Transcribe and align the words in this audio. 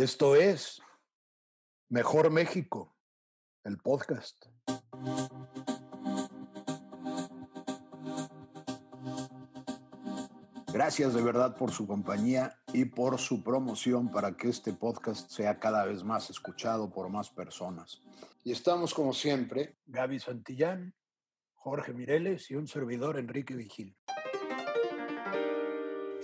Esto 0.00 0.34
es 0.34 0.80
Mejor 1.90 2.30
México, 2.30 2.96
el 3.64 3.76
podcast. 3.76 4.46
Gracias 10.72 11.12
de 11.12 11.22
verdad 11.22 11.54
por 11.54 11.70
su 11.70 11.86
compañía 11.86 12.58
y 12.72 12.86
por 12.86 13.18
su 13.18 13.44
promoción 13.44 14.10
para 14.10 14.38
que 14.38 14.48
este 14.48 14.72
podcast 14.72 15.30
sea 15.30 15.60
cada 15.60 15.84
vez 15.84 16.02
más 16.02 16.30
escuchado 16.30 16.90
por 16.90 17.10
más 17.10 17.28
personas. 17.28 18.00
Y 18.42 18.52
estamos 18.52 18.94
como 18.94 19.12
siempre, 19.12 19.76
Gaby 19.84 20.18
Santillán, 20.18 20.94
Jorge 21.52 21.92
Mireles 21.92 22.50
y 22.50 22.54
un 22.54 22.66
servidor 22.66 23.18
Enrique 23.18 23.54
Vigil. 23.54 23.94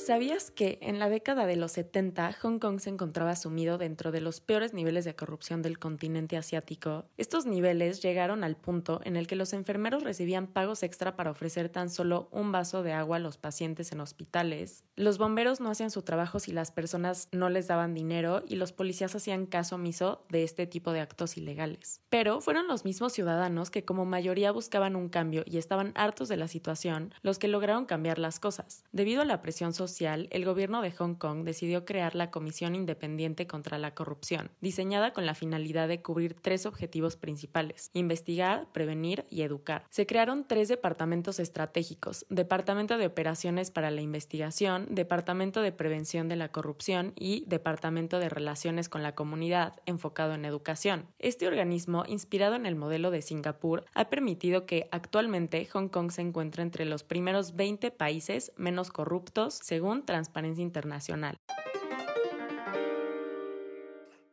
¿Sabías 0.07 0.52
que 0.52 0.79
en 0.82 1.00
la 1.00 1.09
década 1.09 1.46
de 1.46 1.57
los 1.57 1.73
70 1.73 2.32
Hong 2.34 2.61
Kong 2.61 2.79
se 2.79 2.91
encontraba 2.91 3.34
sumido 3.34 3.77
dentro 3.77 4.12
de 4.12 4.20
los 4.20 4.41
peores 4.41 4.73
niveles 4.73 5.05
de 5.05 5.16
corrupción 5.16 5.62
del 5.62 5.80
continente 5.80 6.37
asiático? 6.37 7.06
Estos 7.16 7.45
niveles 7.45 8.01
llegaron 8.02 8.45
al 8.45 8.56
punto 8.56 9.00
en 9.02 9.16
el 9.16 9.27
que 9.27 9.34
los 9.34 9.52
enfermeros 9.52 10.05
recibían 10.05 10.47
pagos 10.47 10.84
extra 10.84 11.16
para 11.16 11.33
ofrecer 11.33 11.70
tan 11.70 11.91
solo 11.91 12.28
un 12.30 12.52
vaso 12.52 12.84
de 12.84 12.92
agua 12.92 13.16
a 13.16 13.19
los 13.19 13.37
pacientes 13.37 13.91
en 13.91 13.98
hospitales. 13.98 14.84
Los 14.95 15.19
bomberos 15.19 15.61
no 15.61 15.70
hacían 15.70 15.91
su 15.91 16.02
trabajo 16.02 16.38
si 16.38 16.52
las 16.52 16.70
personas 16.70 17.28
no 17.33 17.50
les 17.50 17.66
daban 17.66 17.92
dinero 17.92 18.45
y 18.47 18.55
los 18.55 18.73
policías 18.73 19.12
hacían 19.16 19.47
caso 19.47 19.75
omiso 19.75 20.25
de 20.28 20.45
este 20.45 20.69
tipo 20.69 20.92
de 20.92 21.00
actos 21.00 21.36
ilegales. 21.36 22.00
Pero 22.11 22.41
fueron 22.41 22.69
los 22.69 22.84
mismos 22.84 23.12
ciudadanos 23.12 23.73
que 23.73 23.84
como 23.84 24.05
mayoría 24.05 24.52
buscaban 24.52 24.95
un 24.95 25.09
cambio 25.09 25.42
y 25.47 25.59
estaban 25.59 25.91
hartos 25.97 26.28
de 26.28 26.36
la 26.36 26.47
situación 26.47 27.12
los 27.23 27.41
que 27.41 27.48
lograron 27.48 27.86
cambiar 27.86 28.20
las 28.20 28.38
cosas. 28.38 28.84
Debido 28.92 29.23
a 29.23 29.25
la 29.25 29.42
presión 29.42 29.73
social 29.73 29.95
el 30.05 30.45
gobierno 30.45 30.82
de 30.82 30.92
Hong 30.92 31.14
Kong 31.14 31.45
decidió 31.45 31.86
crear 31.86 32.14
la 32.14 32.30
Comisión 32.30 32.74
Independiente 32.74 33.46
contra 33.46 33.78
la 33.78 33.95
Corrupción, 33.95 34.50
diseñada 34.60 35.12
con 35.14 35.24
la 35.24 35.34
finalidad 35.34 35.88
de 35.88 36.02
cubrir 36.02 36.34
tres 36.34 36.66
objetivos 36.66 37.16
principales, 37.16 37.91
investigar, 37.94 38.67
prevenir 38.72 39.24
y 39.30 39.42
educar. 39.42 39.84
Se 39.89 40.06
crearon 40.06 40.47
tres 40.47 40.69
departamentos 40.69 41.39
estratégicos, 41.41 42.27
Departamento 42.28 42.98
de 42.98 43.06
Operaciones 43.06 43.70
para 43.70 43.91
la 43.91 44.02
Investigación, 44.02 44.86
Departamento 44.91 45.62
de 45.62 45.72
Prevención 45.72 46.28
de 46.28 46.36
la 46.36 46.50
Corrupción 46.50 47.14
y 47.17 47.44
Departamento 47.47 48.19
de 48.19 48.28
Relaciones 48.28 48.91
con 48.91 49.02
la 49.02 49.14
Comunidad, 49.14 49.80
enfocado 49.86 50.34
en 50.34 50.44
educación. 50.44 51.06
Este 51.19 51.47
organismo, 51.47 52.05
inspirado 52.06 52.55
en 52.55 52.67
el 52.67 52.77
modelo 52.77 53.11
de 53.11 53.22
Singapur, 53.22 53.86
ha 53.94 54.11
permitido 54.11 54.67
que 54.67 54.89
actualmente 54.91 55.64
Hong 55.72 55.89
Kong 55.89 56.11
se 56.11 56.20
encuentre 56.20 56.62
entre 56.62 56.84
los 56.84 57.02
primeros 57.02 57.56
20 57.56 57.91
países 57.92 58.52
menos 58.56 58.91
corruptos, 58.91 59.58
según 59.62 59.86
Transparencia 60.05 60.62
Internacional. 60.62 61.39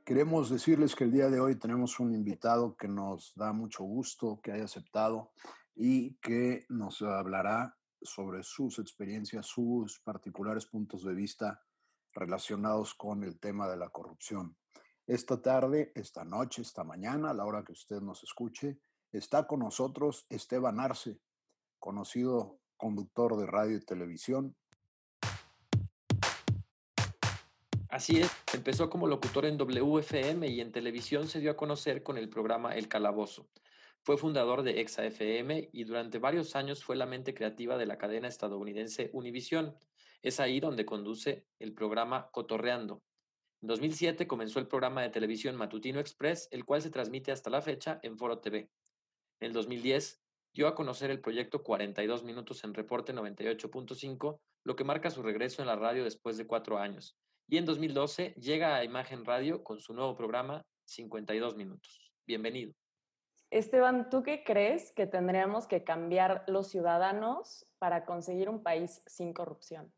Queremos 0.03 0.49
decirles 0.49 0.95
que 0.95 1.03
el 1.03 1.11
día 1.11 1.29
de 1.29 1.39
hoy 1.39 1.55
tenemos 1.55 1.99
un 1.99 2.13
invitado 2.13 2.75
que 2.75 2.87
nos 2.87 3.33
da 3.35 3.53
mucho 3.53 3.83
gusto 3.83 4.41
que 4.41 4.51
haya 4.51 4.65
aceptado 4.65 5.31
y 5.75 6.15
que 6.15 6.65
nos 6.69 7.01
hablará 7.03 7.77
sobre 8.01 8.41
sus 8.43 8.79
experiencias, 8.79 9.45
sus 9.45 9.99
particulares 9.99 10.65
puntos 10.65 11.03
de 11.03 11.13
vista 11.13 11.61
relacionados 12.13 12.95
con 12.95 13.23
el 13.23 13.39
tema 13.39 13.69
de 13.69 13.77
la 13.77 13.89
corrupción. 13.89 14.57
Esta 15.05 15.39
tarde, 15.41 15.91
esta 15.95 16.25
noche, 16.25 16.63
esta 16.63 16.83
mañana, 16.83 17.29
a 17.29 17.33
la 17.33 17.45
hora 17.45 17.63
que 17.63 17.73
usted 17.73 18.01
nos 18.01 18.23
escuche, 18.23 18.79
está 19.11 19.45
con 19.45 19.59
nosotros 19.59 20.25
Esteban 20.29 20.79
Arce, 20.79 21.19
conocido 21.79 22.59
conductor 22.75 23.37
de 23.37 23.45
radio 23.45 23.77
y 23.77 23.85
televisión, 23.85 24.55
Así 27.93 28.19
es, 28.19 28.31
empezó 28.51 28.89
como 28.89 29.05
locutor 29.05 29.45
en 29.45 29.55
WFM 29.55 30.47
y 30.47 30.61
en 30.61 30.71
televisión 30.71 31.27
se 31.27 31.39
dio 31.39 31.51
a 31.51 31.55
conocer 31.55 32.01
con 32.01 32.17
el 32.17 32.27
programa 32.27 32.75
El 32.75 32.87
Calabozo. 32.87 33.47
Fue 34.01 34.17
fundador 34.17 34.63
de 34.63 34.81
ExaFM 34.81 35.69
y 35.71 35.83
durante 35.83 36.17
varios 36.17 36.55
años 36.55 36.83
fue 36.83 36.95
la 36.95 37.05
mente 37.05 37.35
creativa 37.35 37.77
de 37.77 37.85
la 37.85 37.99
cadena 37.99 38.27
estadounidense 38.27 39.11
Univision. 39.13 39.77
Es 40.23 40.39
ahí 40.39 40.59
donde 40.59 40.87
conduce 40.87 41.45
el 41.59 41.75
programa 41.75 42.31
Cotorreando. 42.31 43.03
En 43.61 43.67
2007 43.67 44.25
comenzó 44.25 44.57
el 44.57 44.67
programa 44.67 45.03
de 45.03 45.09
televisión 45.09 45.55
Matutino 45.55 45.99
Express, 45.99 46.47
el 46.49 46.65
cual 46.65 46.81
se 46.81 46.89
transmite 46.89 47.31
hasta 47.31 47.51
la 47.51 47.61
fecha 47.61 47.99
en 48.01 48.17
Foro 48.17 48.39
TV. 48.39 48.71
En 49.39 49.49
el 49.49 49.53
2010 49.53 50.19
dio 50.51 50.67
a 50.67 50.73
conocer 50.73 51.11
el 51.11 51.21
proyecto 51.21 51.61
42 51.61 52.23
Minutos 52.23 52.63
en 52.63 52.73
Reporte 52.73 53.13
98.5, 53.13 54.39
lo 54.63 54.75
que 54.75 54.83
marca 54.83 55.11
su 55.11 55.21
regreso 55.21 55.61
en 55.61 55.67
la 55.67 55.75
radio 55.75 56.03
después 56.03 56.37
de 56.37 56.47
cuatro 56.47 56.79
años 56.79 57.15
y 57.47 57.57
en 57.57 57.65
2012 57.65 58.35
llega 58.39 58.75
a 58.75 58.83
Imagen 58.83 59.25
Radio 59.25 59.63
con 59.63 59.79
su 59.79 59.93
nuevo 59.93 60.15
programa 60.15 60.65
52 60.85 61.55
Minutos. 61.55 62.11
Bienvenido. 62.25 62.73
Esteban, 63.49 64.09
¿tú 64.09 64.23
qué 64.23 64.43
crees 64.43 64.91
que 64.91 65.05
tendríamos 65.05 65.67
que 65.67 65.83
cambiar 65.83 66.43
los 66.47 66.69
ciudadanos 66.69 67.67
para 67.77 68.05
conseguir 68.05 68.49
un 68.49 68.63
país 68.63 69.03
sin 69.05 69.33
corrupción? 69.33 69.93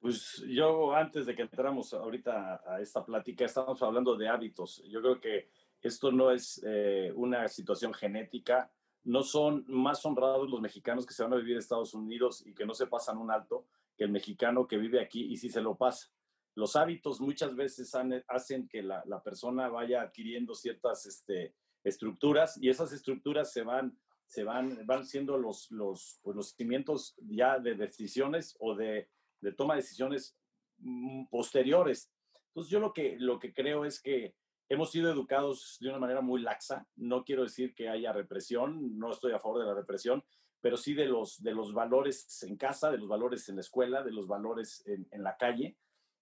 Pues 0.00 0.42
yo, 0.48 0.94
antes 0.94 1.26
de 1.26 1.36
que 1.36 1.42
entramos 1.42 1.92
ahorita 1.92 2.62
a 2.66 2.80
esta 2.80 3.04
plática, 3.04 3.44
estamos 3.44 3.80
hablando 3.82 4.16
de 4.16 4.28
hábitos. 4.28 4.82
Yo 4.88 5.00
creo 5.02 5.20
que 5.20 5.50
esto 5.82 6.10
no 6.10 6.30
es 6.30 6.60
eh, 6.66 7.12
una 7.14 7.46
situación 7.48 7.92
genética. 7.92 8.72
No 9.04 9.22
son 9.22 9.64
más 9.68 10.04
honrados 10.04 10.50
los 10.50 10.60
mexicanos 10.60 11.06
que 11.06 11.14
se 11.14 11.22
van 11.22 11.34
a 11.34 11.36
vivir 11.36 11.52
en 11.52 11.58
Estados 11.58 11.94
Unidos 11.94 12.44
y 12.46 12.54
que 12.54 12.66
no 12.66 12.74
se 12.74 12.86
pasan 12.86 13.18
un 13.18 13.30
alto 13.30 13.66
que 14.00 14.04
el 14.04 14.12
mexicano 14.12 14.66
que 14.66 14.78
vive 14.78 14.98
aquí 14.98 15.30
y 15.30 15.36
si 15.36 15.50
se 15.50 15.60
lo 15.60 15.76
pasa. 15.76 16.08
Los 16.54 16.74
hábitos 16.74 17.20
muchas 17.20 17.54
veces 17.54 17.92
hacen 18.28 18.66
que 18.66 18.82
la, 18.82 19.22
persona 19.22 19.68
vaya 19.68 20.00
adquiriendo 20.00 20.54
ciertas 20.54 21.04
este, 21.04 21.54
estructuras 21.84 22.56
y 22.62 22.70
esas 22.70 22.94
estructuras 22.94 23.52
se 23.52 23.62
van, 23.62 23.94
se 24.24 24.42
van, 24.42 24.86
van 24.86 25.04
siendo 25.04 25.36
los, 25.36 25.70
los, 25.70 26.18
pues 26.22 26.34
los 26.34 26.52
cimientos 26.52 27.14
ya 27.28 27.58
de 27.58 27.74
decisiones 27.74 28.56
o 28.58 28.74
de, 28.74 29.10
de 29.42 29.52
toma 29.52 29.74
de 29.74 29.82
decisiones 29.82 30.34
mm, 30.78 31.26
posteriores. 31.26 32.10
Entonces 32.46 32.70
yo 32.70 32.80
lo 32.80 32.94
que, 32.94 33.16
lo 33.18 33.38
que 33.38 33.52
creo 33.52 33.84
es 33.84 34.00
que 34.00 34.34
hemos 34.70 34.92
sido 34.92 35.12
educados 35.12 35.76
de 35.78 35.90
una 35.90 35.98
manera 35.98 36.22
muy 36.22 36.40
laxa. 36.40 36.88
No 36.96 37.22
quiero 37.22 37.42
decir 37.42 37.74
que 37.74 37.90
haya 37.90 38.14
represión, 38.14 38.98
no 38.98 39.10
estoy 39.10 39.32
a 39.32 39.38
favor 39.40 39.60
de 39.60 39.66
la 39.66 39.74
represión, 39.74 40.24
pero 40.60 40.76
sí 40.76 40.94
de 40.94 41.06
los, 41.06 41.42
de 41.42 41.52
los 41.52 41.72
valores 41.72 42.42
en 42.42 42.56
casa, 42.56 42.90
de 42.90 42.98
los 42.98 43.08
valores 43.08 43.48
en 43.48 43.56
la 43.56 43.62
escuela, 43.62 44.02
de 44.02 44.12
los 44.12 44.26
valores 44.26 44.84
en, 44.86 45.22
la 45.22 45.36
calle. 45.36 45.76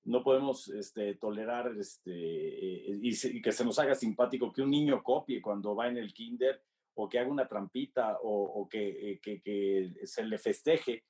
No 0.05 0.23
podemos 0.23 0.69
este, 0.69 1.15
tolerar 1.15 1.73
este, 1.77 2.13
eh, 2.13 2.99
y, 3.03 3.43
que 3.43 3.53
se 3.53 3.65
nos 3.65 3.79
haga 3.79 3.95
simpático 3.95 4.53
que 4.53 4.63
un 4.63 4.71
niño 4.71 5.03
copie 5.03 5.43
cuando 5.43 5.75
va 5.75 5.89
en 5.89 5.97
el 5.97 6.15
kinder 6.15 6.63
o 6.95 7.09
que 7.09 7.19
haga 7.19 7.31
una 7.31 7.49
trampita 7.49 8.19
o, 8.23 8.69
eh, 8.73 9.21
que, 9.23 9.43
que, 9.43 9.93
se 10.05 10.25
le 10.25 10.39
festeje. 10.39 11.05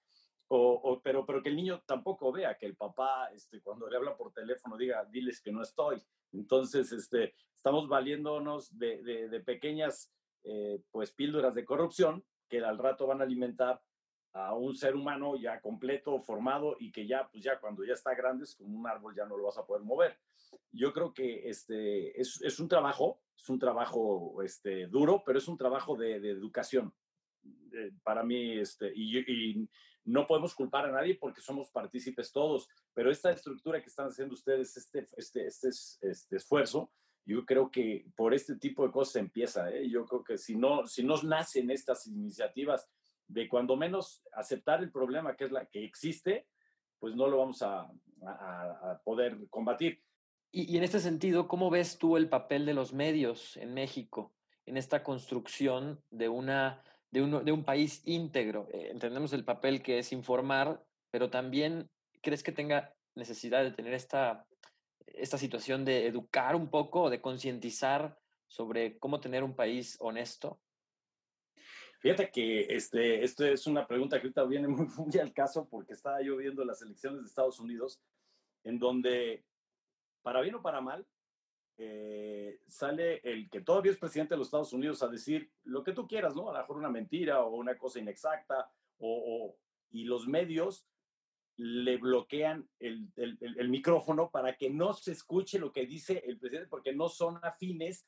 O, 0.50 1.00
pero, 1.04 1.26
pero 1.26 1.42
que 1.42 1.50
el 1.50 1.56
niño 1.56 1.82
tampoco 1.86 2.32
vea 2.32 2.56
que 2.56 2.64
el 2.64 2.74
papá, 2.74 3.28
este, 3.34 3.60
cuando 3.60 3.88
le 3.88 3.98
habla 3.98 4.16
por 4.16 4.32
teléfono, 4.32 4.78
diga, 4.78 5.04
diles 5.04 5.42
que 5.42 5.52
no 5.52 5.62
estoy. 5.62 6.02
Entonces, 6.32 6.90
este, 6.92 7.34
estamos 7.54 7.86
valiéndonos 7.86 8.76
de, 8.78 9.02
de, 9.02 9.40
pequeñas 9.40 10.10
eh, 10.44 10.80
pues 10.90 11.12
píldoras 11.12 11.54
de 11.54 11.66
corrupción 11.66 12.24
que 12.48 12.60
al 12.60 12.78
rato 12.78 13.06
van 13.06 13.20
a 13.20 13.24
alimentar 13.24 13.80
a 14.32 14.54
un 14.54 14.76
ser 14.76 14.94
humano 14.94 15.36
ya 15.36 15.60
completo, 15.60 16.20
formado 16.20 16.76
y 16.78 16.92
que 16.92 17.06
ya, 17.06 17.28
pues 17.30 17.42
ya 17.42 17.58
cuando 17.58 17.84
ya 17.84 17.94
está 17.94 18.14
grande 18.14 18.44
es 18.44 18.54
como 18.54 18.78
un 18.78 18.86
árbol, 18.86 19.14
ya 19.14 19.24
no 19.24 19.36
lo 19.36 19.44
vas 19.44 19.58
a 19.58 19.66
poder 19.66 19.82
mover. 19.82 20.18
Yo 20.70 20.92
creo 20.92 21.12
que 21.12 21.48
este, 21.48 22.18
es, 22.20 22.40
es 22.42 22.60
un 22.60 22.68
trabajo, 22.68 23.20
es 23.36 23.48
un 23.48 23.58
trabajo 23.58 24.42
este, 24.42 24.86
duro, 24.86 25.22
pero 25.24 25.38
es 25.38 25.48
un 25.48 25.56
trabajo 25.56 25.96
de, 25.96 26.16
educación. 26.16 26.92
Eh, 27.72 27.92
para 28.02 28.22
mí, 28.22 28.58
este, 28.58 28.92
y, 28.94 29.68
no 30.04 30.26
podemos 30.26 30.54
culpar 30.54 30.86
a 30.86 30.92
nadie 30.92 31.16
porque 31.16 31.42
somos 31.42 31.70
partícipes 31.70 32.32
todos, 32.32 32.66
pero 32.94 33.10
esta 33.10 33.30
estructura 33.30 33.82
que 33.82 33.90
están 33.90 34.06
haciendo 34.06 34.32
ustedes, 34.32 34.74
este, 34.74 35.06
este, 35.18 35.46
este, 35.46 35.68
este 35.68 36.36
esfuerzo, 36.36 36.90
yo 37.24 37.44
creo 37.44 37.70
que 37.70 38.06
por 38.16 38.34
este 38.34 38.56
tipo 38.56 38.86
de 38.86 38.92
cosas 38.92 39.16
empieza. 39.16 39.70
¿eh? 39.70 39.88
Yo 39.88 40.06
creo 40.06 40.24
que 40.24 40.38
si 40.38 40.56
no, 40.56 40.86
si 40.86 41.04
no 41.04 41.20
nacen 41.22 41.70
estas 41.70 42.06
iniciativas 42.06 42.88
de 43.26 43.48
cuando 43.48 43.76
menos 43.76 44.22
aceptar 44.32 44.82
el 44.82 44.90
problema 44.90 45.36
que 45.36 45.44
es 45.44 45.52
la 45.52 45.66
que 45.66 45.84
existe, 45.84 46.46
pues 46.98 47.14
no 47.14 47.28
lo 47.28 47.38
vamos 47.38 47.62
a, 47.62 47.88
poder 49.04 49.48
combatir. 49.50 50.02
Y, 50.50 50.72
y, 50.72 50.78
en 50.78 50.82
este 50.82 50.98
sentido, 50.98 51.46
¿cómo 51.46 51.70
ves 51.70 51.98
tú 51.98 52.16
el 52.16 52.28
papel 52.28 52.66
de 52.66 52.74
los 52.74 52.92
medios 52.92 53.56
en 53.58 53.74
México 53.74 54.34
en 54.66 54.76
esta 54.76 55.04
construcción 55.04 56.02
de, 56.10 56.28
una, 56.28 56.82
de, 57.10 57.22
un, 57.22 57.44
de 57.44 57.52
un 57.52 57.64
país 57.64 58.02
íntegro? 58.06 58.68
Eh, 58.72 58.88
entendemos 58.90 59.32
el 59.32 59.44
papel 59.44 59.82
que 59.82 59.98
es 59.98 60.10
informar, 60.12 60.84
pero 61.10 61.30
también 61.30 61.88
crees 62.22 62.42
que 62.42 62.50
tenga 62.50 62.94
necesidad 63.14 63.62
de 63.62 63.70
tener 63.70 63.94
esta 63.94 64.47
esta 65.14 65.38
situación 65.38 65.84
de 65.84 66.06
educar 66.06 66.56
un 66.56 66.70
poco, 66.70 67.10
de 67.10 67.20
concientizar 67.20 68.18
sobre 68.46 68.98
cómo 68.98 69.20
tener 69.20 69.44
un 69.44 69.54
país 69.54 69.96
honesto? 70.00 70.60
Fíjate 72.00 72.30
que 72.30 72.66
este, 72.74 73.24
esto 73.24 73.44
es 73.44 73.66
una 73.66 73.86
pregunta 73.86 74.18
que 74.18 74.26
ahorita 74.26 74.44
viene 74.44 74.68
muy, 74.68 74.86
muy 74.86 75.18
al 75.20 75.32
caso 75.32 75.68
porque 75.68 75.92
estaba 75.92 76.22
yo 76.22 76.36
viendo 76.36 76.64
las 76.64 76.82
elecciones 76.82 77.20
de 77.20 77.26
Estados 77.26 77.58
Unidos, 77.60 78.00
en 78.64 78.78
donde 78.78 79.44
para 80.22 80.40
bien 80.40 80.54
o 80.56 80.62
para 80.62 80.80
mal, 80.80 81.06
eh, 81.78 82.60
sale 82.66 83.20
el 83.22 83.48
que 83.48 83.60
todavía 83.60 83.92
es 83.92 83.98
presidente 83.98 84.34
de 84.34 84.38
los 84.38 84.48
Estados 84.48 84.72
Unidos 84.72 85.02
a 85.02 85.08
decir 85.08 85.50
lo 85.62 85.84
que 85.84 85.92
tú 85.92 86.08
quieras, 86.08 86.34
¿no? 86.34 86.50
A 86.50 86.52
lo 86.52 86.58
mejor 86.58 86.76
una 86.76 86.90
mentira 86.90 87.44
o 87.44 87.54
una 87.54 87.78
cosa 87.78 88.00
inexacta, 88.00 88.70
o, 88.98 89.56
y 89.90 90.04
los 90.04 90.26
medios 90.26 90.84
le 91.58 91.96
bloquean 91.96 92.68
el, 92.78 93.10
el, 93.16 93.68
micrófono 93.68 94.30
para 94.30 94.56
que 94.56 94.70
no 94.70 94.92
se 94.92 95.12
escuche 95.12 95.58
lo 95.58 95.72
que 95.72 95.86
dice 95.86 96.22
el 96.24 96.38
presidente, 96.38 96.68
porque 96.68 96.94
no 96.94 97.08
son 97.08 97.38
afines 97.42 98.06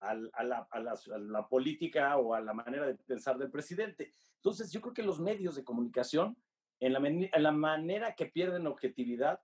a, 0.00 0.14
la, 0.14 0.68
a, 0.70 1.18
la, 1.18 1.48
política 1.48 2.16
o 2.16 2.34
a 2.34 2.40
la 2.40 2.54
manera 2.54 2.86
de 2.86 2.94
pensar 2.94 3.38
del 3.38 3.50
presidente. 3.50 4.12
Entonces, 4.36 4.70
yo 4.72 4.80
creo 4.80 4.94
que 4.94 5.02
los 5.02 5.20
medios 5.20 5.56
de 5.56 5.64
comunicación, 5.64 6.36
en 6.80 6.92
la, 6.92 7.00
en 7.00 7.42
la 7.42 7.52
manera 7.52 8.14
que 8.14 8.26
pierden 8.26 8.66
objetividad, 8.66 9.40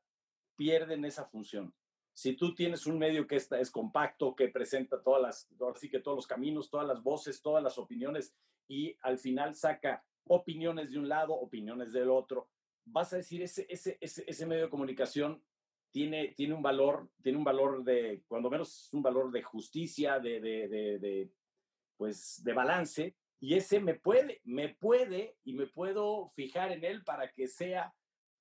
pierden 0.57 1.05
esa 1.05 1.25
función 1.25 1.75
si 2.19 2.33
tú 2.33 2.53
tienes 2.53 2.85
un 2.89 2.99
medio 2.99 3.29
que 3.29 3.37
está, 3.37 3.61
es 3.61 3.71
compacto, 3.71 4.35
que 4.35 4.49
presenta 4.49 5.01
todas 5.01 5.23
las, 5.23 5.49
así 5.73 5.89
que 5.89 6.01
todos 6.01 6.17
los 6.17 6.27
caminos, 6.27 6.69
todas 6.69 6.85
las 6.85 7.01
voces, 7.01 7.41
todas 7.41 7.63
las 7.63 7.79
opiniones 7.79 8.35
y 8.67 8.97
al 9.03 9.21
final 9.21 9.55
saca 9.55 10.05
opiniones 10.27 10.91
de 10.91 10.99
un 10.99 11.09
lado, 11.09 11.35
opiniones 11.35 11.93
del 11.93 12.11
otro, 12.11 12.49
vas 12.91 13.13
a 13.13 13.17
decir, 13.17 13.43
ese, 13.43 13.67
ese, 13.69 13.99
ese, 14.01 14.25
ese 14.27 14.47
medio 14.47 14.65
de 14.65 14.71
comunicación 14.71 15.43
tiene, 15.91 16.29
tiene 16.37 16.55
un 16.55 16.63
valor, 16.63 17.11
tiene 17.23 17.39
un 17.39 17.45
valor 17.45 17.85
de, 17.85 18.23
cuando 18.29 18.51
menos 18.51 18.93
un 18.93 19.03
valor 19.03 19.31
de 19.31 19.43
justicia, 19.43 20.19
de, 20.19 20.41
de, 20.41 20.69
de, 20.69 20.99
de, 20.99 21.33
pues, 21.97 22.43
de 22.45 22.53
balance, 22.53 23.17
y 23.41 23.55
ese 23.55 23.81
me 23.81 23.95
puede, 23.95 24.41
me 24.45 24.71
puede 24.71 25.37
y 25.45 25.53
me 25.55 25.67
puedo 25.67 26.31
fijar 26.35 26.73
en 26.73 26.85
él 26.85 27.05
para 27.05 27.33
que 27.33 27.47
sea 27.47 27.95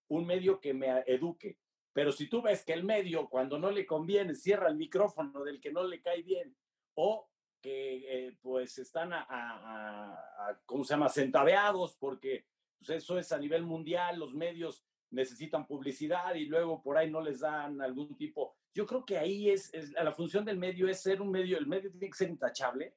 un 0.10 0.26
medio 0.26 0.60
que 0.60 0.74
me 0.74 1.04
eduque. 1.06 1.60
Pero 1.94 2.12
si 2.12 2.28
tú 2.30 2.42
ves 2.42 2.64
que 2.64 2.74
el 2.74 2.84
medio, 2.84 3.30
cuando 3.30 3.58
no 3.60 3.72
le 3.72 3.86
conviene, 3.86 4.36
cierra 4.36 4.70
el 4.70 4.76
micrófono 4.76 5.44
del 5.44 5.60
que 5.60 5.72
no 5.72 5.84
le 5.84 6.02
cae 6.02 6.22
bien, 6.24 6.56
o 6.96 7.30
que 7.62 8.28
eh, 8.28 8.38
pues 8.42 8.78
están 8.78 9.14
a, 9.14 9.26
a, 9.30 10.60
¿cómo 10.66 10.84
se 10.84 10.94
llama?, 10.94 11.10
centaveados, 11.10 11.96
porque 11.98 12.46
pues 12.78 12.90
eso 12.90 13.18
es 13.18 13.32
a 13.32 13.38
nivel 13.38 13.64
mundial, 13.64 14.20
los 14.20 14.34
medios 14.34 14.86
necesitan 15.10 15.66
publicidad 15.66 16.36
y 16.36 16.46
luego 16.46 16.82
por 16.82 16.98
ahí 16.98 17.10
no 17.10 17.22
les 17.22 17.40
dan 17.40 17.82
algún 17.82 18.16
tipo. 18.18 18.56
Yo 18.74 18.86
creo 18.86 19.06
que 19.06 19.18
ahí 19.18 19.50
es, 19.50 19.74
es, 19.74 19.92
la 19.92 20.12
función 20.12 20.46
del 20.46 20.58
medio 20.58 20.88
es 20.88 21.02
ser 21.02 21.22
un 21.22 21.32
medio, 21.32 21.58
el 21.58 21.68
medio 21.68 21.90
tiene 21.92 22.10
que 22.10 22.18
ser 22.18 22.30
intachable 22.30 22.96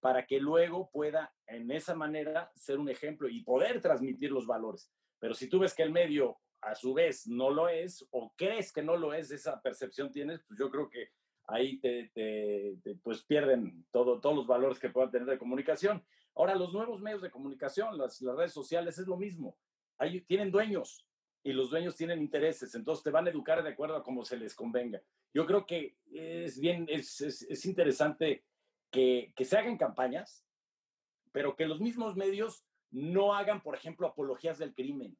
para 0.00 0.26
que 0.26 0.40
luego 0.40 0.90
pueda 0.90 1.32
en 1.46 1.70
esa 1.70 1.94
manera 1.94 2.50
ser 2.56 2.78
un 2.78 2.88
ejemplo 2.88 3.28
y 3.28 3.42
poder 3.42 3.80
transmitir 3.80 4.32
los 4.32 4.46
valores. 4.46 4.90
Pero 5.20 5.34
si 5.34 5.48
tú 5.48 5.60
ves 5.60 5.74
que 5.74 5.84
el 5.84 5.92
medio 5.92 6.38
a 6.60 6.74
su 6.74 6.92
vez 6.92 7.28
no 7.28 7.50
lo 7.50 7.68
es 7.68 8.04
o 8.10 8.32
crees 8.36 8.72
que 8.72 8.82
no 8.82 8.96
lo 8.96 9.14
es, 9.14 9.30
esa 9.30 9.60
percepción 9.60 10.10
tienes, 10.10 10.42
pues 10.42 10.58
yo 10.58 10.70
creo 10.70 10.88
que 10.88 11.10
ahí 11.46 11.78
te, 11.78 12.10
pues 13.02 13.22
pierden 13.22 13.86
todo, 13.92 14.20
todos 14.20 14.34
los 14.34 14.46
valores 14.46 14.80
que 14.80 14.90
puedan 14.90 15.10
tener 15.10 15.28
de 15.28 15.38
comunicación. 15.38 16.04
Ahora, 16.34 16.54
los 16.54 16.72
nuevos 16.72 17.00
medios 17.00 17.22
de 17.22 17.30
comunicación, 17.30 17.98
las, 17.98 18.20
redes 18.20 18.52
sociales, 18.52 18.98
es 18.98 19.06
lo 19.06 19.16
mismo. 19.16 19.56
Ahí 19.98 20.20
tienen 20.22 20.50
dueños 20.50 21.06
y 21.42 21.52
los 21.52 21.70
dueños 21.70 21.96
tienen 21.96 22.20
intereses, 22.20 22.74
entonces 22.74 23.02
te 23.02 23.10
van 23.10 23.26
a 23.26 23.30
educar 23.30 23.62
de 23.62 23.70
acuerdo 23.70 23.96
a 23.96 24.02
cómo 24.02 24.24
se 24.24 24.36
les 24.36 24.54
convenga. 24.54 25.02
Yo 25.34 25.44
creo 25.46 25.66
que 25.66 25.96
es 26.12 26.58
bien, 26.58 26.86
es, 26.88 27.20
es, 27.20 27.42
es 27.42 27.66
interesante 27.66 28.44
que, 28.90 29.32
se 29.40 29.58
hagan 29.58 29.76
campañas, 29.76 30.44
pero 31.32 31.56
que 31.56 31.66
los 31.66 31.80
mismos 31.80 32.16
medios 32.16 32.64
no 32.90 33.34
hagan, 33.34 33.62
por 33.62 33.74
ejemplo, 33.74 34.06
apologías 34.06 34.58
del 34.58 34.74
crimen 34.74 35.16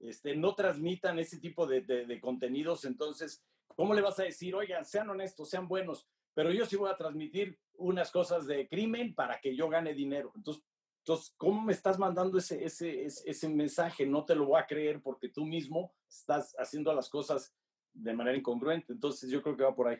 este, 0.00 0.36
no 0.36 0.54
transmitan 0.54 1.18
ese 1.18 1.38
tipo 1.38 1.66
de, 1.66 2.20
contenidos, 2.20 2.84
entonces, 2.84 3.42
¿cómo 3.74 3.94
le 3.94 4.02
vas 4.02 4.18
a 4.20 4.24
decir, 4.24 4.54
oigan, 4.54 4.84
sean 4.84 5.08
honestos, 5.08 5.48
sean 5.48 5.68
buenos, 5.68 6.06
pero 6.36 6.52
yo 6.52 6.66
sí 6.66 6.76
voy 6.76 6.90
a 6.90 6.96
transmitir 6.98 7.58
unas 7.78 8.10
cosas 8.10 8.46
de 8.46 8.68
crimen 8.68 9.14
para 9.14 9.40
que 9.40 9.56
yo 9.56 9.70
gane 9.70 9.94
dinero? 9.94 10.32
Entonces, 10.36 10.62
entonces 10.98 11.34
¿cómo 11.38 11.62
me 11.62 11.72
estás 11.72 11.98
mandando 11.98 12.36
ese, 12.36 12.62
ese, 12.62 13.06
ese, 13.06 13.48
mensaje? 13.48 14.04
No 14.04 14.26
te 14.26 14.34
lo 14.34 14.44
voy 14.44 14.60
a 14.60 14.66
creer 14.66 15.00
porque 15.00 15.30
tú 15.30 15.46
mismo 15.46 15.94
estás 16.06 16.54
haciendo 16.58 16.92
las 16.92 17.08
cosas 17.08 17.56
de 17.94 18.12
manera 18.12 18.36
incongruente. 18.36 18.92
Entonces, 18.92 19.30
yo 19.30 19.42
creo 19.42 19.56
que 19.56 19.62
va 19.64 19.74
por 19.74 19.88
ahí. 19.88 19.96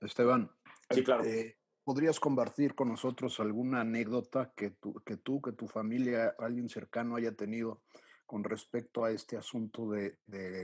Esteban. 0.00 0.50
Sí, 0.88 1.04
claro. 1.04 1.24
Eh, 1.24 1.58
¿Podrías 1.84 2.18
compartir 2.18 2.74
con 2.74 2.88
nosotros 2.88 3.38
alguna 3.38 3.82
anécdota 3.82 4.54
que 4.56 4.70
tú, 4.70 4.94
que 5.04 5.18
tú, 5.18 5.42
que 5.42 5.52
tu 5.52 5.68
familia, 5.68 6.34
alguien 6.38 6.70
cercano 6.70 7.16
haya 7.16 7.34
tenido 7.34 7.82
con 8.24 8.44
respecto 8.44 9.04
a 9.04 9.10
este 9.10 9.36
asunto 9.36 9.90
de, 9.90 10.16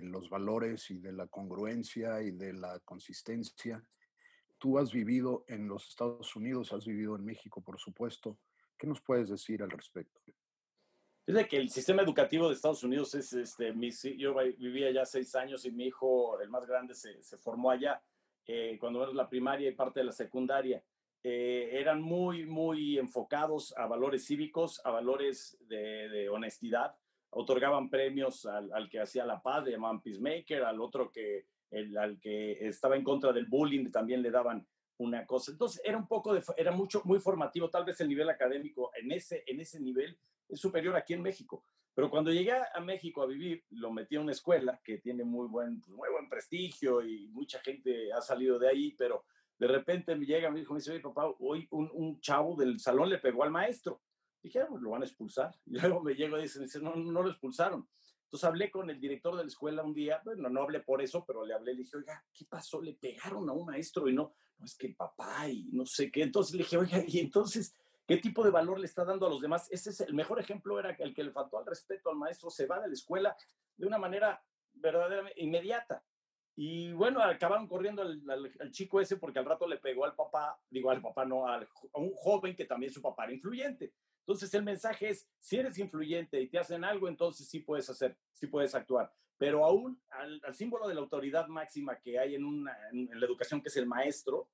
los 0.05 0.31
valores 0.31 0.91
y 0.91 0.99
de 0.99 1.13
la 1.13 1.27
congruencia 1.27 2.23
y 2.23 2.31
de 2.31 2.55
la 2.55 2.79
consistencia. 2.81 3.85
Tú 4.59 4.79
has 4.79 4.93
vivido 4.93 5.45
en 5.49 5.69
los 5.69 5.89
Estados 5.89 6.35
Unidos, 6.35 6.73
has 6.73 6.87
vivido 6.87 7.17
en 7.17 7.25
México, 7.25 7.61
por 7.61 7.79
supuesto. 7.79 8.39
¿Qué 8.79 8.87
nos 8.87 9.01
puedes 9.01 9.29
decir 9.29 9.63
al 9.63 9.71
respecto? 9.71 10.21
Es 11.27 11.35
de 11.35 11.49
que 11.49 11.57
el 11.57 11.71
sistema 11.71 12.03
educativo 12.03 12.49
de 12.49 12.55
Estados 12.55 12.85
Unidos 12.85 13.15
es, 13.15 13.33
este, 13.33 13.75
yo 14.17 14.35
vivía 14.59 14.89
allá 14.89 15.05
seis 15.05 15.35
años 15.35 15.65
y 15.65 15.73
mi 15.73 15.87
hijo, 15.87 16.41
el 16.41 16.49
más 16.49 16.67
grande, 16.67 16.95
se, 16.95 17.21
formó 17.39 17.71
allá 17.71 18.03
eh, 18.47 18.77
cuando 18.79 19.03
era 19.03 19.13
la 19.13 19.29
primaria 19.29 19.69
y 19.69 19.75
parte 19.75 20.01
de 20.01 20.07
la 20.07 20.13
secundaria. 20.13 20.83
Eh, 21.25 21.71
eran 21.73 22.01
muy, 22.01 22.47
muy 22.47 22.99
enfocados 22.99 23.77
a 23.77 23.87
valores 23.87 24.25
cívicos, 24.27 24.81
a 24.85 24.91
valores 24.91 25.59
de, 25.63 26.09
de 26.09 26.29
honestidad, 26.29 26.95
otorgaban 27.31 27.91
premios 27.91 28.47
al, 28.47 28.89
que 28.89 29.01
hacía 29.01 29.27
la 29.27 29.43
paz, 29.43 29.65
le 29.65 29.73
llamaban 29.73 30.01
Peacemaker, 30.01 30.65
al 30.65 30.81
otro 30.81 31.11
que, 31.11 31.47
el, 31.71 31.97
al 31.97 32.21
que 32.21 32.53
estaba 32.67 32.97
en 32.97 33.05
contra 33.05 33.33
del 33.33 33.47
bullying 33.47 33.91
también 33.91 34.23
le 34.23 34.31
daban 34.31 34.67
una 34.99 35.27
cosa. 35.27 35.53
Entonces 35.53 35.81
era 35.85 35.97
un 35.97 36.07
poco, 36.07 36.35
de, 36.35 36.43
era 36.57 36.73
mucho, 36.73 37.03
muy 37.05 37.21
formativo, 37.21 37.71
tal 37.71 37.85
vez 37.85 38.01
el 38.01 38.09
nivel 38.09 38.29
académico 38.29 38.91
en 38.95 39.13
ese, 39.13 39.45
en 39.47 39.61
ese 39.61 39.81
nivel 39.81 40.19
es 40.49 40.61
superior 40.61 40.97
aquí 40.97 41.15
en 41.15 41.23
México. 41.23 41.65
Pero 41.95 42.11
cuando 42.11 42.31
llegué 42.31 42.53
a 42.53 42.81
México 42.81 43.23
a 43.23 43.27
vivir, 43.27 43.65
lo 43.71 43.91
metí 43.91 44.17
a 44.17 44.21
una 44.21 44.33
escuela 44.33 44.79
que 44.85 44.99
tiene 44.99 45.25
muy 45.25 45.49
buen, 45.49 45.81
pues, 45.81 45.97
muy 45.97 46.11
buen 46.11 46.29
prestigio 46.29 47.03
y 47.03 47.27
mucha 47.29 47.59
gente 47.61 48.13
ha 48.13 48.21
salido 48.21 48.59
de 48.59 48.69
ahí, 48.69 48.95
pero 48.99 49.25
de 49.59 49.67
repente 49.67 50.15
me 50.15 50.27
llega 50.27 50.51
mi 50.51 50.61
hijo 50.61 50.75
me 50.75 50.81
dice, 50.81 50.93
oye 50.93 51.01
papá, 51.01 51.27
hoy 51.39 51.67
un, 51.71 52.21
chavo 52.21 52.55
del 52.55 52.79
salón 52.81 53.09
le 53.09 53.17
pegó 53.17 53.45
al 53.45 53.51
maestro. 53.51 54.03
Dije, 54.43 54.61
ah, 54.61 54.67
pues 54.69 54.83
lo 54.83 54.91
van 54.91 55.03
a 55.03 55.07
expulsar. 55.07 55.55
Y 55.67 55.79
luego 55.79 56.03
me 56.03 56.15
llego 56.15 56.39
y 56.39 56.43
dice, 56.43 56.61
dice 56.61 56.81
no, 56.81 56.95
no 56.95 57.23
lo 57.23 57.31
expulsaron. 57.31 57.89
Entonces 58.27 58.45
hablé 58.45 58.73
con 58.73 58.91
el 58.91 59.01
director 59.01 59.37
de 59.37 59.45
la 59.45 59.49
escuela 59.49 59.85
un 59.85 59.95
día, 59.95 60.21
bueno, 60.25 60.49
no 60.49 60.63
hablé 60.63 60.81
por 60.81 61.01
eso, 61.01 61.25
pero 61.25 61.45
le 61.45 61.55
hablé, 61.55 61.75
le 61.75 61.85
dije, 61.85 61.97
oiga, 61.97 62.25
¿qué 62.33 62.45
pasó? 62.45 62.83
Le 62.83 62.95
pegaron 62.95 63.49
a 63.49 63.53
un 63.53 63.65
maestro 63.65 64.09
y 64.09 64.15
no, 64.15 64.35
no 64.59 64.65
es 64.65 64.77
que 64.77 64.89
el 64.89 64.97
papá 64.97 65.49
y 65.49 65.69
no 65.73 65.87
sé 65.87 66.11
qué. 66.11 66.23
Entonces 66.23 66.55
le 66.57 66.65
dije, 66.65 66.77
oiga, 66.77 67.05
y 67.07 67.21
entonces, 67.21 67.73
¿qué 68.05 68.17
tipo 68.17 68.43
de 68.43 68.51
valor 68.51 68.81
le 68.81 68.87
está 68.87 69.05
dando 69.05 69.27
a 69.27 69.31
los 69.31 69.41
demás? 69.41 69.69
Ese 69.71 69.91
es 69.91 70.01
el 70.01 70.13
mejor 70.13 70.41
ejemplo, 70.41 70.77
era 70.81 70.91
el 70.91 71.15
que 71.15 71.23
le 71.23 71.31
faltó 71.31 71.59
al 71.59 71.67
respeto 71.67 72.11
al 72.11 72.17
maestro, 72.17 72.51
se 72.51 72.67
va 72.67 72.81
de 72.81 72.89
la 72.89 72.95
escuela 72.95 73.37
de 73.77 73.87
una 73.87 73.99
manera 73.99 74.43
verdaderamente 74.75 75.41
inmediata. 75.41 76.03
Y 76.57 76.91
bueno, 76.93 77.23
acabaron 77.23 77.69
corriendo 77.69 78.03
al, 78.03 78.23
al, 78.29 78.71
chico 78.73 79.01
ese 79.01 79.19
porque 79.19 79.39
al 79.39 79.45
rato 79.45 79.69
le 79.69 79.77
pegó 79.77 80.05
al 80.05 80.17
papá, 80.17 80.59
digo 80.69 80.91
al 80.91 81.01
papá, 81.01 81.25
no, 81.25 81.47
a 81.47 81.61
un 81.95 82.13
joven 82.15 82.57
que 82.57 82.65
también 82.65 82.93
su 82.93 83.01
papá 83.01 83.25
era 83.25 83.35
influyente. 83.35 83.93
Entonces 84.27 84.53
el 84.55 84.65
mensaje 84.65 85.11
es, 85.11 85.31
si 85.39 85.57
eres 85.57 85.79
influyente 85.79 86.41
y 86.41 86.49
te 86.49 86.59
hacen 86.59 86.83
algo, 86.83 87.07
entonces 87.07 87.49
sí 87.49 87.61
puedes 87.61 87.89
hacer, 87.89 88.19
sí 88.33 88.49
puedes 88.49 88.75
actuar. 88.75 89.15
Pero 89.39 89.65
aún 89.65 90.03
al, 90.11 90.43
símbolo 90.53 90.89
de 90.89 90.95
la 90.95 91.01
autoridad 91.01 91.47
máxima 91.47 92.01
que 92.01 92.19
hay 92.19 92.35
en, 92.35 92.65
la 92.65 93.25
educación, 93.25 93.63
que 93.63 93.69
es 93.69 93.77
el 93.77 93.87
maestro, 93.87 94.49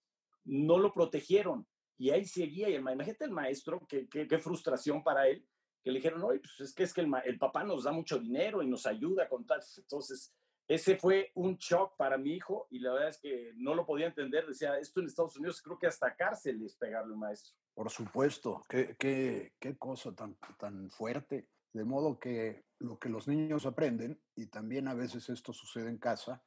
no 0.45 0.77
lo 0.77 0.93
protegieron. 0.93 1.67
Y 1.97 2.11
ahí 2.11 2.27
seguía, 2.27 2.69
y 2.69 2.75
el, 2.75 2.83
imagínate 2.83 3.25
el 3.25 3.31
maestro, 3.31 3.81
qué, 3.89 4.07
qué, 4.11 4.39
frustración 4.39 5.03
para 5.03 5.27
él, 5.27 5.43
que 5.83 5.91
le 5.91 6.01
dijeron, 6.01 6.23
oye, 6.23 6.41
pues 6.41 6.69
es 6.69 6.75
que 6.75 6.83
es 6.83 6.93
que 6.93 7.01
el, 7.01 7.11
el, 7.25 7.39
papá 7.39 7.65
nos 7.65 7.85
da 7.85 7.93
mucho 7.93 8.19
dinero 8.19 8.63
y 8.63 8.69
nos 8.69 8.85
ayuda 8.85 9.27
con 9.27 9.47
tal. 9.47 9.63
Entonces, 9.79 10.35
ese 10.69 10.97
fue 10.97 11.31
un 11.35 11.57
shock 11.57 11.97
para 11.97 12.17
mi 12.17 12.31
hijo 12.31 12.67
y 12.71 12.79
la 12.79 12.93
verdad 12.93 13.09
es 13.11 13.19
que 13.19 13.53
no 13.57 13.75
lo 13.75 13.85
podía 13.85 14.07
entender. 14.07 14.47
Decía, 14.47 14.79
esto 14.79 15.01
en 15.01 15.07
Estados 15.07 15.37
Unidos 15.37 15.61
creo 15.63 15.79
que 15.79 15.87
hasta 15.87 16.15
cárcel 16.15 16.63
es 16.65 16.77
pegarle 16.77 17.13
un 17.13 17.21
maestro. 17.21 17.55
Por 17.75 17.91
supuesto, 17.91 18.63
qué, 18.69 18.97
qué, 18.99 19.53
qué 19.59 19.77
cosa 19.77 20.15
tan, 20.15 20.37
tan 20.59 20.91
fuerte. 20.91 21.49
De 21.73 21.85
modo 21.85 22.19
que 22.19 22.65
lo 22.79 22.99
que 22.99 23.09
los 23.09 23.29
niños 23.29 23.65
aprenden, 23.65 24.21
y 24.37 24.47
también 24.47 24.89
a 24.89 24.95
veces 24.95 25.29
esto 25.31 25.53
sucede 25.53 25.89
en 25.89 25.99
casa, 25.99 26.43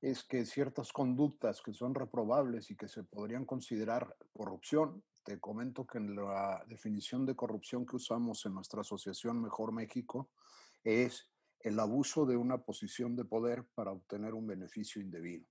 es 0.00 0.22
que 0.22 0.44
ciertas 0.44 0.92
conductas 0.92 1.60
que 1.60 1.72
son 1.72 1.94
reprobables 1.94 2.70
y 2.70 2.76
que 2.76 2.88
se 2.88 3.02
podrían 3.02 3.44
considerar 3.44 4.14
corrupción, 4.32 5.02
te 5.24 5.40
comento 5.40 5.86
que 5.86 5.98
en 5.98 6.14
la 6.14 6.64
definición 6.68 7.26
de 7.26 7.34
corrupción 7.34 7.84
que 7.84 7.96
usamos 7.96 8.46
en 8.46 8.54
nuestra 8.54 8.80
asociación 8.80 9.42
Mejor 9.42 9.72
México 9.72 10.30
es 10.84 11.28
el 11.60 11.78
abuso 11.80 12.26
de 12.26 12.36
una 12.36 12.58
posición 12.58 13.16
de 13.16 13.24
poder 13.24 13.64
para 13.74 13.92
obtener 13.92 14.34
un 14.34 14.46
beneficio 14.46 15.00
indebido. 15.00 15.46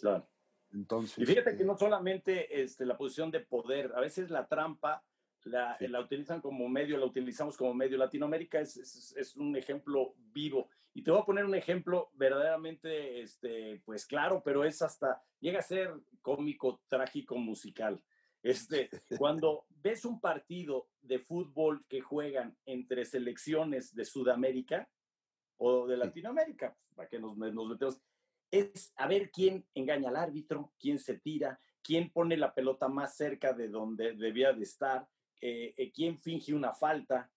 Claro. 0.00 0.28
Entonces, 0.72 1.18
y 1.18 1.26
fíjate 1.26 1.56
que 1.56 1.62
eh 1.62 1.66
no 1.66 1.76
solamente 1.76 2.62
este, 2.62 2.84
la 2.84 2.96
posición 2.96 3.30
de 3.30 3.40
poder, 3.40 3.92
a 3.94 4.00
veces 4.00 4.30
la 4.30 4.46
trampa 4.48 5.04
la, 5.44 5.76
la 5.78 6.00
utilizan 6.00 6.40
como 6.40 6.68
medio, 6.68 6.96
la 6.96 7.06
utilizamos 7.06 7.56
como 7.56 7.74
medio. 7.74 7.98
Latinoamérica 7.98 8.60
es, 8.60 8.76
es, 8.76 9.14
es, 9.16 9.36
un 9.36 9.54
ejemplo 9.56 10.14
vivo. 10.16 10.68
Y 10.94 11.02
te 11.02 11.10
voy 11.10 11.20
a 11.20 11.26
poner 11.26 11.44
un 11.44 11.54
ejemplo 11.54 12.10
verdaderamente, 12.14 13.20
este, 13.20 13.82
pues 13.84 14.06
claro, 14.06 14.42
pero 14.44 14.64
es 14.64 14.80
hasta, 14.80 15.22
llega 15.40 15.58
a 15.58 15.62
ser 15.62 15.92
cómico, 16.22 16.80
trágico, 16.88 17.36
musical. 17.36 18.02
Este, 18.42 18.90
cuando 19.18 19.66
ves 19.68 20.04
un 20.04 20.20
partido 20.20 20.88
de 21.00 21.18
fútbol 21.18 21.84
que 21.88 22.00
juegan 22.00 22.56
entre 22.66 23.04
selecciones 23.04 23.94
de 23.94 24.04
Sudamérica 24.04 24.88
o 25.66 25.86
de 25.86 25.96
Latinoamérica, 25.96 26.76
para 26.94 27.08
que 27.08 27.18
nos, 27.18 27.36
nos 27.36 27.68
metemos, 27.68 27.98
es 28.50 28.92
a 28.96 29.08
ver 29.08 29.30
quién 29.30 29.66
engaña 29.74 30.10
al 30.10 30.16
árbitro, 30.16 30.74
quién 30.78 30.98
se 30.98 31.18
tira, 31.18 31.58
quién 31.82 32.10
pone 32.10 32.36
la 32.36 32.54
pelota 32.54 32.86
más 32.88 33.16
cerca 33.16 33.54
de 33.54 33.68
donde 33.68 34.12
debía 34.12 34.52
de 34.52 34.62
estar, 34.62 35.08
eh, 35.40 35.72
eh, 35.76 35.90
quién 35.90 36.18
finge 36.18 36.52
una 36.52 36.74
falta. 36.74 37.30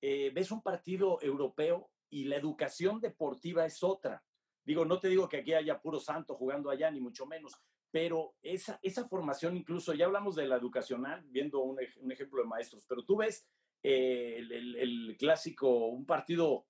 Eh, 0.00 0.30
ves 0.32 0.52
un 0.52 0.62
partido 0.62 1.18
europeo 1.20 1.90
y 2.08 2.24
la 2.24 2.36
educación 2.36 3.00
deportiva 3.00 3.66
es 3.66 3.82
otra. 3.82 4.22
Digo, 4.64 4.84
no 4.84 5.00
te 5.00 5.08
digo 5.08 5.28
que 5.28 5.38
aquí 5.38 5.52
haya 5.52 5.80
puro 5.80 5.98
santo 5.98 6.36
jugando 6.36 6.70
allá, 6.70 6.90
ni 6.90 7.00
mucho 7.00 7.26
menos, 7.26 7.52
pero 7.90 8.34
esa, 8.42 8.78
esa 8.80 9.08
formación 9.08 9.56
incluso, 9.56 9.92
ya 9.92 10.06
hablamos 10.06 10.36
de 10.36 10.46
la 10.46 10.56
educacional, 10.56 11.24
viendo 11.28 11.60
un, 11.60 11.78
un 11.96 12.12
ejemplo 12.12 12.42
de 12.42 12.48
maestros, 12.48 12.84
pero 12.88 13.04
tú 13.04 13.16
ves 13.16 13.44
el, 13.82 14.52
el, 14.52 14.76
el, 14.76 15.16
clásico, 15.16 15.86
un 15.86 16.04
partido 16.04 16.66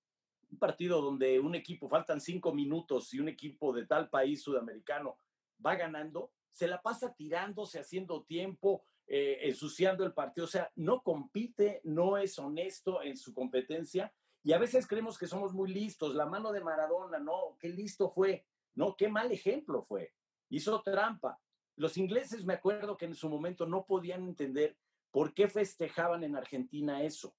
un 0.50 0.58
partido 0.58 1.00
donde 1.00 1.40
un 1.40 1.54
equipo, 1.54 1.88
faltan 1.88 2.20
cinco 2.20 2.52
minutos 2.52 3.12
y 3.12 3.20
un 3.20 3.28
equipo 3.28 3.72
de 3.72 3.86
tal 3.86 4.08
país 4.08 4.42
sudamericano 4.42 5.18
va 5.64 5.74
ganando, 5.74 6.32
se 6.52 6.68
la 6.68 6.80
pasa 6.80 7.14
tirándose, 7.14 7.78
haciendo 7.78 8.24
tiempo, 8.24 8.84
eh, 9.06 9.40
ensuciando 9.42 10.04
el 10.04 10.12
partido. 10.12 10.46
O 10.46 10.50
sea, 10.50 10.70
no 10.76 11.02
compite, 11.02 11.80
no 11.84 12.16
es 12.16 12.38
honesto 12.38 13.02
en 13.02 13.16
su 13.16 13.34
competencia. 13.34 14.12
Y 14.42 14.52
a 14.52 14.58
veces 14.58 14.86
creemos 14.86 15.18
que 15.18 15.26
somos 15.26 15.52
muy 15.52 15.72
listos. 15.72 16.14
La 16.14 16.26
mano 16.26 16.52
de 16.52 16.62
Maradona, 16.62 17.18
no, 17.18 17.56
qué 17.60 17.68
listo 17.68 18.10
fue. 18.10 18.46
No, 18.74 18.96
qué 18.96 19.08
mal 19.08 19.30
ejemplo 19.32 19.82
fue. 19.82 20.14
Hizo 20.48 20.80
trampa. 20.82 21.40
Los 21.76 21.98
ingleses, 21.98 22.44
me 22.44 22.54
acuerdo 22.54 22.96
que 22.96 23.06
en 23.06 23.14
su 23.14 23.28
momento 23.28 23.66
no 23.66 23.84
podían 23.84 24.24
entender 24.24 24.76
por 25.10 25.34
qué 25.34 25.48
festejaban 25.48 26.24
en 26.24 26.36
Argentina 26.36 27.02
eso 27.02 27.34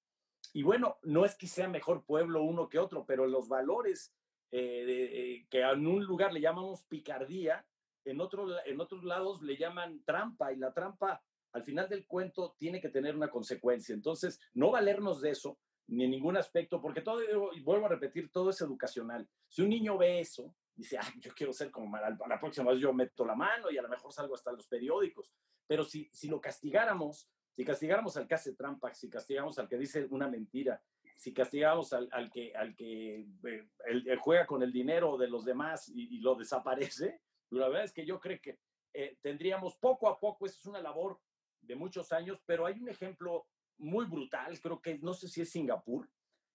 y 0.52 0.62
bueno, 0.62 0.98
no 1.02 1.24
es 1.24 1.36
que 1.36 1.46
sea 1.46 1.68
mejor 1.68 2.04
pueblo 2.04 2.42
uno 2.42 2.68
que 2.68 2.78
otro, 2.78 3.04
pero 3.06 3.26
los 3.26 3.48
valores 3.48 4.14
eh, 4.50 4.84
eh, 4.88 5.46
que 5.50 5.60
en 5.60 5.86
un 5.86 6.04
lugar 6.04 6.32
le 6.32 6.40
llamamos 6.40 6.84
picardía, 6.84 7.66
en, 8.04 8.20
otro, 8.20 8.46
en 8.64 8.80
otros 8.80 9.04
lados 9.04 9.42
le 9.42 9.56
llaman 9.56 10.02
trampa 10.04 10.52
y 10.52 10.56
la 10.56 10.72
trampa 10.72 11.22
al 11.52 11.62
final 11.64 11.88
del 11.88 12.06
cuento 12.06 12.54
tiene 12.58 12.80
que 12.80 12.88
tener 12.88 13.14
una 13.14 13.30
consecuencia. 13.30 13.94
Entonces, 13.94 14.40
no 14.54 14.70
valernos 14.70 15.20
de 15.20 15.30
eso 15.30 15.58
ni 15.88 16.04
en 16.04 16.10
ningún 16.10 16.36
aspecto, 16.36 16.80
porque 16.82 17.00
todo, 17.00 17.22
y 17.54 17.62
vuelvo 17.62 17.86
a 17.86 17.90
repetir, 17.90 18.30
todo 18.30 18.50
es 18.50 18.60
educacional. 18.60 19.26
Si 19.48 19.62
un 19.62 19.70
niño 19.70 19.96
ve 19.96 20.20
eso, 20.20 20.54
dice, 20.74 20.98
ah, 20.98 21.12
yo 21.18 21.32
quiero 21.34 21.52
ser 21.52 21.70
como 21.70 21.86
Maral, 21.86 22.18
la 22.28 22.38
próxima 22.38 22.70
vez 22.70 22.80
yo 22.80 22.92
meto 22.92 23.24
la 23.24 23.34
mano 23.34 23.70
y 23.70 23.78
a 23.78 23.82
lo 23.82 23.88
mejor 23.88 24.12
salgo 24.12 24.34
hasta 24.34 24.52
los 24.52 24.66
periódicos. 24.66 25.32
Pero 25.66 25.84
si, 25.84 26.08
si 26.12 26.28
lo 26.28 26.40
castigáramos, 26.40 27.30
si 27.58 27.64
castigáramos 27.64 28.16
al 28.16 28.28
que 28.28 28.36
hace 28.36 28.54
trampa, 28.54 28.94
si 28.94 29.10
castigamos 29.10 29.58
al 29.58 29.68
que 29.68 29.76
dice 29.76 30.06
una 30.10 30.28
mentira, 30.28 30.80
si 31.16 31.34
castigamos 31.34 31.92
al, 31.92 32.08
al 32.12 32.30
que, 32.30 32.54
al 32.54 32.76
que 32.76 33.26
eh, 33.46 33.68
el, 33.86 34.16
juega 34.20 34.46
con 34.46 34.62
el 34.62 34.72
dinero 34.72 35.16
de 35.18 35.26
los 35.26 35.44
demás 35.44 35.88
y, 35.88 36.20
lo 36.20 36.36
desaparece, 36.36 37.20
la 37.50 37.66
verdad 37.66 37.86
es 37.86 37.92
que 37.92 38.06
yo 38.06 38.20
creo 38.20 38.38
que 38.40 38.60
eh, 38.94 39.18
tendríamos 39.20 39.74
poco 39.74 40.08
a 40.08 40.20
poco, 40.20 40.46
esa 40.46 40.56
es 40.56 40.66
una 40.66 40.80
labor 40.80 41.20
de 41.60 41.74
muchos 41.74 42.12
años, 42.12 42.40
pero 42.46 42.64
hay 42.64 42.78
un 42.78 42.90
ejemplo 42.90 43.48
muy 43.78 44.06
brutal, 44.06 44.56
creo 44.60 44.80
que 44.80 44.96
no 44.98 45.12
sé 45.12 45.26
si 45.26 45.40
es 45.40 45.50
Singapur, 45.50 46.08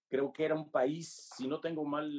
creo 0.08 0.32
que 0.32 0.46
era 0.46 0.54
un 0.54 0.70
país, 0.70 1.34
si 1.36 1.46
no 1.46 1.60
tengo 1.60 1.84
mal 1.84 2.10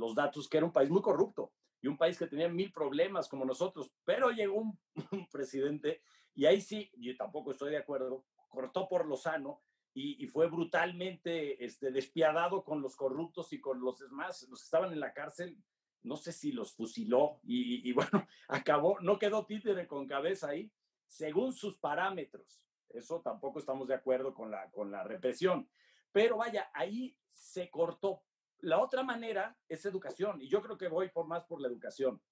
los 0.00 0.16
datos, 0.16 0.48
que 0.48 0.56
era 0.56 0.66
un 0.66 0.72
país 0.72 0.90
muy 0.90 1.00
corrupto 1.00 1.52
y 1.80 1.86
un 1.86 1.96
país 1.96 2.18
que 2.18 2.26
tenía 2.26 2.48
mil 2.48 2.72
problemas 2.72 3.28
como 3.28 3.44
nosotros, 3.44 3.92
pero 4.04 4.32
llegó 4.32 4.56
un, 4.56 4.76
un 5.12 5.28
presidente 5.28 6.02
y 6.34 6.46
ahí 6.46 6.60
sí, 6.60 6.90
yo 6.96 7.16
tampoco 7.16 7.52
estoy 7.52 7.70
de 7.70 7.76
acuerdo, 7.76 8.24
cortó 8.52 8.88
por 8.88 9.06
lo 9.06 9.16
sano 9.16 9.62
y, 9.94 10.26
fue 10.28 10.48
brutalmente 10.48 11.62
este, 11.64 11.90
despiadado 11.90 12.64
con 12.64 12.80
los 12.80 12.96
corruptos 12.96 13.52
y 13.52 13.60
con 13.60 13.80
los 13.80 13.98
demás, 13.98 14.46
los 14.48 14.60
que 14.60 14.64
estaban 14.64 14.92
en 14.92 15.00
la 15.00 15.12
cárcel, 15.12 15.58
no 16.02 16.16
sé 16.16 16.32
si 16.32 16.52
los 16.52 16.72
fusiló 16.72 17.40
y, 17.42 17.88
y 17.88 17.92
bueno, 17.92 18.10
acabó, 18.48 19.00
no 19.00 19.18
quedó 19.18 19.44
títere 19.44 19.86
con 19.86 20.06
cabeza 20.06 20.48
ahí, 20.50 20.72
según 21.06 21.52
sus 21.52 21.78
parámetros. 21.78 22.62
Eso 22.88 23.20
tampoco 23.20 23.58
estamos 23.58 23.88
de 23.88 23.94
acuerdo 23.94 24.34
con 24.34 24.50
la, 24.50 24.70
con 24.70 24.90
la 24.90 25.02
represión. 25.02 25.68
Pero 26.10 26.36
vaya, 26.38 26.70
ahí 26.74 27.16
se 27.32 27.70
cortó. 27.70 28.22
La 28.58 28.78
otra 28.78 29.02
manera 29.02 29.58
es 29.68 29.84
educación, 29.86 30.40
y 30.40 30.48
yo 30.48 30.62
creo 30.62 30.78
que 30.78 30.88
voy 30.88 31.08
por 31.08 31.26
más 31.26 31.44
por 31.44 31.60
la 31.60 31.68
educación 31.68 32.22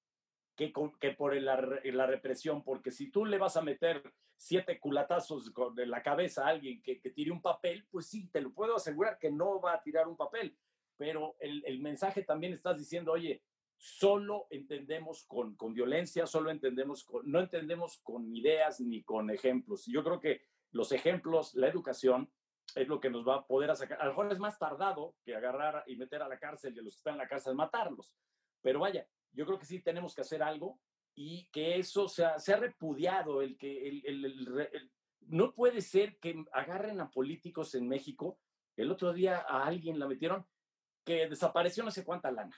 que, 0.56 0.72
que 1.00 1.10
por 1.12 1.34
la, 1.36 1.56
represión, 1.56 2.62
porque 2.62 2.90
si 2.90 3.10
tú 3.10 3.24
le 3.24 3.38
vas 3.38 3.56
a 3.56 3.62
meter 3.62 4.02
siete 4.36 4.78
culatazos 4.78 5.52
de 5.74 5.86
la 5.86 6.02
cabeza 6.02 6.44
a 6.44 6.48
alguien 6.48 6.82
que, 6.82 7.00
que, 7.00 7.10
tire 7.10 7.30
un 7.30 7.42
papel, 7.42 7.86
pues 7.90 8.06
sí, 8.08 8.28
te 8.28 8.40
lo 8.40 8.52
puedo 8.52 8.76
asegurar 8.76 9.18
que 9.18 9.30
no 9.30 9.60
va 9.60 9.74
a 9.74 9.82
tirar 9.82 10.08
un 10.08 10.16
papel, 10.16 10.56
pero 10.96 11.36
el, 11.40 11.62
el 11.66 11.80
mensaje 11.80 12.22
también 12.22 12.52
estás 12.52 12.78
diciendo, 12.78 13.12
oye, 13.12 13.42
solo 13.80 14.46
entendemos 14.50 15.24
con, 15.24 15.56
con 15.56 15.72
violencia, 15.72 16.26
solo 16.26 16.50
entendemos 16.50 17.02
con, 17.04 17.30
no 17.30 17.40
entendemos 17.40 17.98
con 18.02 18.34
ideas 18.34 18.80
ni 18.80 19.02
con 19.02 19.30
ejemplos. 19.30 19.86
Yo 19.86 20.04
creo 20.04 20.20
que 20.20 20.42
los 20.72 20.92
ejemplos, 20.92 21.54
la 21.54 21.68
educación, 21.68 22.30
es 22.74 22.88
lo 22.88 23.00
que 23.00 23.10
nos 23.10 23.26
va 23.26 23.36
a 23.36 23.46
poder 23.46 23.74
sacar. 23.76 24.00
A 24.00 24.04
lo 24.04 24.10
mejor 24.10 24.32
es 24.32 24.38
más 24.38 24.58
tardado 24.58 25.16
que 25.24 25.34
agarrar 25.34 25.82
y 25.86 25.96
meter 25.96 26.22
a 26.22 26.28
la 26.28 26.38
cárcel 26.38 26.76
y 26.76 26.82
los 26.82 26.94
que 26.94 26.98
están 26.98 27.14
en 27.14 27.18
la 27.18 27.28
cárcel 27.28 27.54
matarlos. 27.54 28.14
Pero 28.60 28.80
vaya, 28.80 29.08
yo 29.32 29.46
creo 29.46 29.58
que 29.58 29.66
sí 29.66 29.80
tenemos 29.80 30.14
que 30.14 30.22
hacer 30.22 30.42
algo 30.42 30.80
y 31.14 31.48
que 31.50 31.78
eso 31.78 32.08
sea, 32.08 32.36
ha 32.36 32.56
repudiado, 32.56 33.42
el 33.42 33.56
que 33.56 33.88
el, 33.88 34.06
el, 34.06 34.92
no 35.20 35.54
puede 35.54 35.82
ser 35.82 36.18
que 36.18 36.44
agarren 36.52 37.00
a 37.00 37.10
políticos 37.10 37.74
en 37.74 37.88
México. 37.88 38.38
El 38.76 38.90
otro 38.90 39.12
día 39.12 39.44
a 39.48 39.64
alguien 39.66 39.98
la 39.98 40.08
metieron 40.08 40.46
que 41.04 41.28
desapareció 41.28 41.84
no 41.84 41.90
sé 41.90 42.04
cuánta 42.04 42.30
lana. 42.30 42.56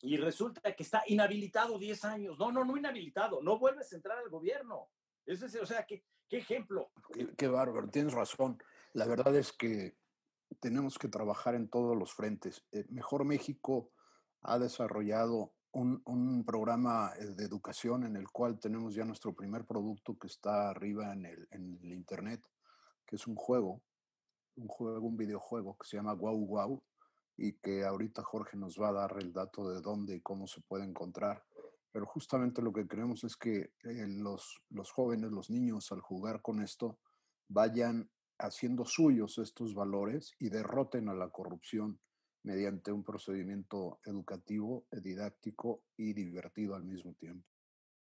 Y 0.00 0.16
resulta 0.16 0.74
que 0.74 0.82
está 0.82 1.02
inhabilitado 1.06 1.78
10 1.78 2.04
años. 2.04 2.38
No, 2.38 2.52
no, 2.52 2.64
no 2.64 2.76
inhabilitado. 2.76 3.42
No 3.42 3.58
vuelves 3.58 3.92
a 3.92 3.96
entrar 3.96 4.18
al 4.18 4.30
gobierno. 4.30 4.90
Es 5.26 5.42
o 5.42 5.66
sea, 5.66 5.84
¿qué, 5.84 6.04
qué 6.28 6.38
ejemplo? 6.38 6.90
Qué, 7.12 7.34
qué 7.36 7.48
bárbaro, 7.48 7.88
tienes 7.90 8.14
razón. 8.14 8.62
La 8.92 9.06
verdad 9.06 9.34
es 9.36 9.52
que 9.52 9.98
tenemos 10.60 10.98
que 10.98 11.08
trabajar 11.08 11.54
en 11.54 11.68
todos 11.68 11.96
los 11.96 12.14
frentes. 12.14 12.64
Eh, 12.72 12.86
Mejor 12.88 13.24
México 13.24 13.92
ha 14.42 14.58
desarrollado 14.58 15.54
un, 15.72 16.44
programa 16.44 17.12
eh, 17.18 17.26
de 17.34 17.44
educación 17.44 18.04
en 18.04 18.16
el 18.16 18.28
cual 18.30 18.58
tenemos 18.58 18.94
ya 18.94 19.04
nuestro 19.04 19.34
primer 19.34 19.64
producto 19.64 20.18
que 20.18 20.26
está 20.26 20.70
arriba 20.70 21.12
en 21.12 21.26
el, 21.26 21.92
internet, 21.92 22.42
que 23.06 23.16
es 23.16 23.26
un 23.26 23.36
juego, 23.36 23.82
un 24.56 24.68
juego, 24.68 25.06
un 25.06 25.16
videojuego 25.16 25.76
que 25.76 25.86
se 25.86 25.96
llama 25.96 26.14
Wow 26.14 26.46
Wow 26.46 26.82
y 27.36 27.52
que 27.52 27.84
ahorita 27.84 28.22
Jorge 28.22 28.56
nos 28.56 28.80
va 28.80 28.88
a 28.88 28.92
dar 28.92 29.16
el 29.20 29.32
dato 29.32 29.68
de 29.70 29.80
dónde 29.80 30.16
y 30.16 30.20
cómo 30.20 30.46
se 30.46 30.60
puede 30.62 30.84
encontrar. 30.84 31.44
Pero 31.92 32.06
justamente 32.06 32.62
lo 32.62 32.72
que 32.72 32.86
queremos 32.86 33.24
es 33.24 33.36
que 33.36 33.72
eh, 33.84 34.06
los, 34.08 34.60
los 34.70 34.90
jóvenes, 34.90 35.30
los 35.30 35.48
niños, 35.50 35.90
al 35.92 36.00
jugar 36.00 36.42
con 36.42 36.60
esto, 36.60 36.98
vayan 37.48 38.10
haciendo 38.38 38.84
suyos 38.84 39.38
estos 39.38 39.74
valores 39.74 40.34
y 40.38 40.50
derroten 40.50 41.08
a 41.08 41.14
la 41.14 41.30
corrupción 41.30 41.98
mediante 42.48 42.90
un 42.90 43.04
procedimiento 43.04 44.00
educativo, 44.06 44.86
didáctico 44.90 45.82
y 45.98 46.14
divertido 46.14 46.74
al 46.76 46.82
mismo 46.82 47.12
tiempo. 47.12 47.46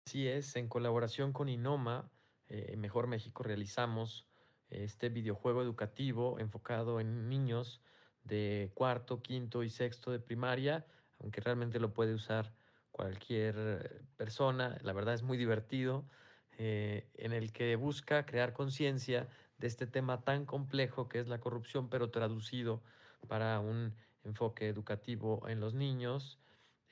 Así 0.07 0.29
es, 0.29 0.55
en 0.55 0.69
colaboración 0.69 1.33
con 1.33 1.49
Inoma, 1.49 2.13
eh, 2.47 2.77
Mejor 2.77 3.09
México, 3.09 3.43
realizamos 3.43 4.29
este 4.69 5.09
videojuego 5.09 5.63
educativo 5.63 6.39
enfocado 6.39 7.01
en 7.01 7.29
niños 7.29 7.83
de 8.23 8.71
cuarto, 8.75 9.21
quinto 9.21 9.65
y 9.65 9.69
sexto 9.69 10.13
de 10.13 10.21
primaria, 10.21 10.87
aunque 11.19 11.41
realmente 11.41 11.81
lo 11.81 11.93
puede 11.93 12.15
usar 12.15 12.55
cualquier 12.93 14.07
persona, 14.17 14.79
la 14.83 14.93
verdad 14.93 15.15
es 15.15 15.25
muy 15.25 15.39
divertido, 15.39 16.09
eh, 16.57 17.11
en 17.15 17.33
el 17.33 17.53
que 17.53 17.75
busca 17.75 18.27
crear 18.27 18.53
conciencia 18.53 19.29
de 19.59 19.67
este 19.67 19.89
tema 19.89 20.23
tan 20.23 20.47
complejo 20.47 21.09
que 21.09 21.19
es 21.19 21.27
la 21.27 21.41
corrupción, 21.41 21.89
pero 21.89 22.11
traducido 22.11 22.81
para 23.27 23.59
un 23.59 23.95
enfoque 24.25 24.69
educativo 24.69 25.49
en 25.49 25.61
los 25.61 25.75
niños, 25.75 26.39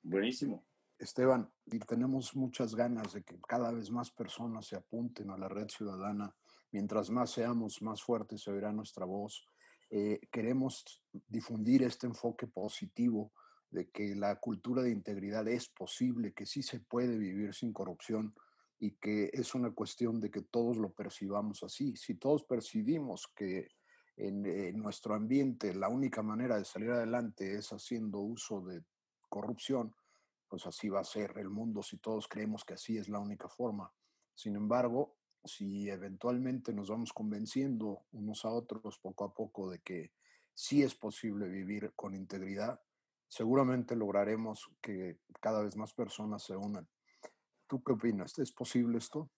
Buenísimo. 0.01 0.68
Esteban, 0.99 1.49
y 1.65 1.79
tenemos 1.79 2.35
muchas 2.35 2.75
ganas 2.75 3.13
de 3.13 3.23
que 3.23 3.39
cada 3.47 3.71
vez 3.71 3.89
más 3.89 4.11
personas 4.11 4.67
se 4.67 4.75
apunten 4.75 5.29
a 5.29 5.37
la 5.37 5.47
red 5.47 5.69
ciudadana. 5.69 6.35
Mientras 6.71 7.09
más 7.09 7.31
seamos, 7.31 7.81
más 7.81 8.03
fuerte 8.03 8.37
se 8.37 8.51
oirá 8.51 8.73
nuestra 8.73 9.05
voz. 9.05 9.47
Eh, 9.89 10.19
queremos 10.29 11.01
difundir 11.27 11.83
este 11.83 12.05
enfoque 12.05 12.47
positivo 12.47 13.31
de 13.71 13.89
que 13.89 14.13
la 14.13 14.35
cultura 14.35 14.81
de 14.83 14.91
integridad 14.91 15.47
es 15.47 15.69
posible, 15.69 16.33
que 16.33 16.45
sí 16.45 16.61
se 16.61 16.81
puede 16.81 17.17
vivir 17.17 17.53
sin 17.53 17.71
corrupción 17.71 18.35
y 18.77 18.91
que 18.91 19.29
es 19.33 19.55
una 19.55 19.71
cuestión 19.71 20.19
de 20.19 20.29
que 20.29 20.41
todos 20.41 20.75
lo 20.77 20.91
percibamos 20.91 21.63
así. 21.63 21.95
Si 21.95 22.15
todos 22.15 22.43
percibimos 22.43 23.31
que 23.33 23.69
en, 24.17 24.45
en 24.45 24.77
nuestro 24.77 25.15
ambiente 25.15 25.73
la 25.73 25.87
única 25.87 26.21
manera 26.21 26.57
de 26.57 26.65
salir 26.65 26.91
adelante 26.91 27.55
es 27.55 27.71
haciendo 27.71 28.19
uso 28.19 28.61
de 28.61 28.83
corrupción, 29.29 29.95
pues 30.49 30.65
así 30.65 30.89
va 30.89 31.01
a 31.01 31.05
ser 31.05 31.33
el 31.37 31.49
mundo 31.49 31.83
si 31.83 31.97
todos 31.97 32.27
creemos 32.27 32.65
que 32.65 32.73
así 32.73 32.97
es 32.97 33.07
la 33.07 33.19
única 33.19 33.47
forma. 33.47 33.93
Sin 34.33 34.55
embargo, 34.55 35.17
si 35.43 35.89
eventualmente 35.89 36.73
nos 36.73 36.89
vamos 36.89 37.13
convenciendo 37.13 38.05
unos 38.11 38.43
a 38.45 38.49
otros 38.49 38.97
poco 38.99 39.25
a 39.25 39.33
poco 39.33 39.69
de 39.69 39.79
que 39.79 40.11
sí 40.53 40.83
es 40.83 40.95
posible 40.95 41.47
vivir 41.47 41.93
con 41.95 42.15
integridad, 42.15 42.81
seguramente 43.27 43.95
lograremos 43.95 44.69
que 44.81 45.19
cada 45.39 45.63
vez 45.63 45.77
más 45.77 45.93
personas 45.93 46.43
se 46.43 46.55
unan. 46.55 46.87
¿Tú 47.67 47.83
qué 47.83 47.93
opinas? 47.93 48.37
¿Es 48.39 48.51
posible 48.51 48.97
esto? 48.97 49.29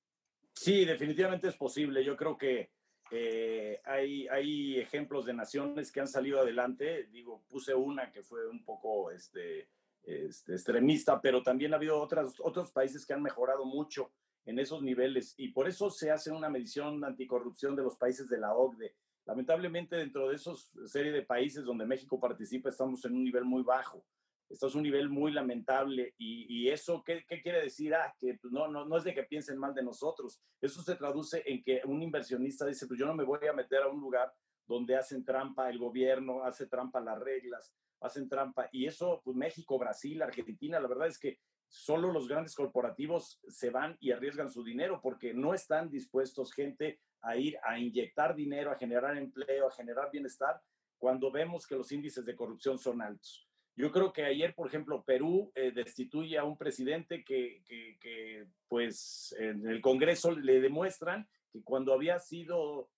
Sí, 0.54 0.86
definitivamente 0.86 1.50
es 1.50 1.58
posible. 1.58 2.04
Yo 2.04 2.16
creo 2.16 2.38
que 2.38 2.72
eh, 3.12 3.82
hay, 3.84 4.28
hay 4.30 4.80
ejemplos 4.80 5.26
de 5.26 5.34
naciones 5.34 5.92
que 5.92 6.00
han 6.00 6.08
salido 6.08 6.40
adelante. 6.40 7.08
Digo, 7.08 7.44
puse 7.50 7.76
una 7.76 8.12
que 8.12 8.24
fue 8.24 8.48
un 8.48 8.64
poco 8.64 9.12
este, 9.12 9.70
este, 10.04 10.54
extremista, 10.54 11.22
pero 11.22 11.44
también 11.44 11.74
ha 11.74 11.78
habido 11.78 12.00
otras, 12.00 12.36
otros 12.40 12.72
países 12.72 13.06
que 13.06 13.14
han 13.14 13.22
mejorado 13.22 13.66
mucho 13.66 14.12
en 14.46 14.60
esos 14.60 14.82
niveles 14.82 15.36
y 15.38 15.50
por 15.50 15.68
eso 15.68 15.90
se 15.90 16.10
hace 16.10 16.32
una 16.32 16.50
medición 16.50 17.04
anticorrupción 17.04 17.76
de 17.76 17.84
los 17.84 17.98
países 17.98 18.28
de 18.28 18.40
la 18.40 18.56
OCDE. 18.56 18.96
Lamentablemente 19.26 19.96
dentro 19.96 20.30
de 20.30 20.36
esos 20.36 20.72
serie 20.86 21.12
de 21.12 21.22
países 21.22 21.64
donde 21.64 21.86
México 21.86 22.20
participa 22.20 22.70
estamos 22.70 23.06
en 23.06 23.16
un 23.16 23.24
nivel 23.24 23.46
muy 23.46 23.62
bajo. 23.62 24.04
Esto 24.50 24.68
es 24.68 24.76
un 24.76 24.84
nivel 24.84 25.08
muy 25.08 25.32
lamentable 25.32 26.14
y, 26.18 26.68
eso, 26.68 27.04
¿qué, 27.06 27.24
¿qué, 27.26 27.42
quiere 27.42 27.62
decir? 27.62 27.96
Ah, 27.96 28.14
que 28.20 28.34
pues, 28.34 28.52
no, 28.52 28.68
no, 28.68 28.86
no 28.86 28.98
es 28.98 29.06
de 29.06 29.14
que 29.14 29.24
piensen 29.24 29.58
mal 29.58 29.74
de 29.74 29.82
nosotros. 29.82 30.42
Eso 30.60 30.82
se 30.82 30.96
traduce 30.96 31.42
en 31.46 31.64
que 31.64 31.82
un 31.86 32.02
inversionista 32.02 32.66
dice, 32.66 32.86
pues 32.86 33.00
yo 33.00 33.06
no 33.06 33.16
me 33.16 33.24
voy 33.24 33.48
a 33.48 33.54
meter 33.54 33.84
a 33.84 33.88
un 33.88 34.02
lugar 34.02 34.34
donde 34.68 34.98
hacen 34.98 35.24
trampa 35.24 35.70
el 35.70 35.78
gobierno, 35.78 36.44
hace 36.44 36.66
trampa 36.68 37.00
las 37.00 37.20
reglas, 37.20 37.74
hacen 38.02 38.28
trampa. 38.28 38.68
Y 38.72 38.86
eso, 38.86 39.22
pues 39.24 39.38
México, 39.38 39.78
Brasil, 39.78 40.22
Argentina, 40.22 40.80
la 40.80 40.88
verdad 40.88 41.08
es 41.08 41.18
que 41.18 41.40
solo 41.68 42.12
los 42.12 42.28
grandes 42.28 42.54
corporativos 42.54 43.40
se 43.48 43.70
van 43.70 43.96
y 44.00 44.12
arriesgan 44.12 44.50
su 44.50 44.64
dinero 44.64 45.00
porque 45.02 45.34
no 45.34 45.54
están 45.54 45.90
dispuestos 45.90 46.52
gente 46.52 47.00
a 47.22 47.38
ir 47.38 47.58
a 47.64 47.80
inyectar 47.80 48.36
dinero, 48.36 48.72
a 48.72 48.78
generar 48.78 49.18
empleo, 49.18 49.68
a 49.68 49.72
generar 49.72 50.10
bienestar, 50.12 50.62
cuando 50.98 51.32
vemos 51.32 51.66
que 51.66 51.76
los 51.76 51.92
índices 51.92 52.26
de 52.26 52.36
corrupción 52.36 52.78
son 52.78 53.02
altos. 53.02 53.48
Yo 53.76 53.92
creo 53.92 54.12
que 54.12 54.26
ayer, 54.26 54.54
por 54.54 54.68
ejemplo, 54.68 55.04
Perú 55.04 55.52
eh, 55.56 55.72
destituye 55.72 56.38
a 56.38 56.44
un 56.44 56.58
presidente 56.58 57.24
que, 57.24 57.64
que, 57.66 57.98
que, 58.02 58.46
pues, 58.68 59.34
en 59.40 59.66
el 59.68 59.82
Congreso 59.82 60.32
le 60.32 60.60
demuestran 60.60 61.28
que 61.52 61.64
cuando 61.64 61.94
había 61.94 62.20
sido 62.20 62.90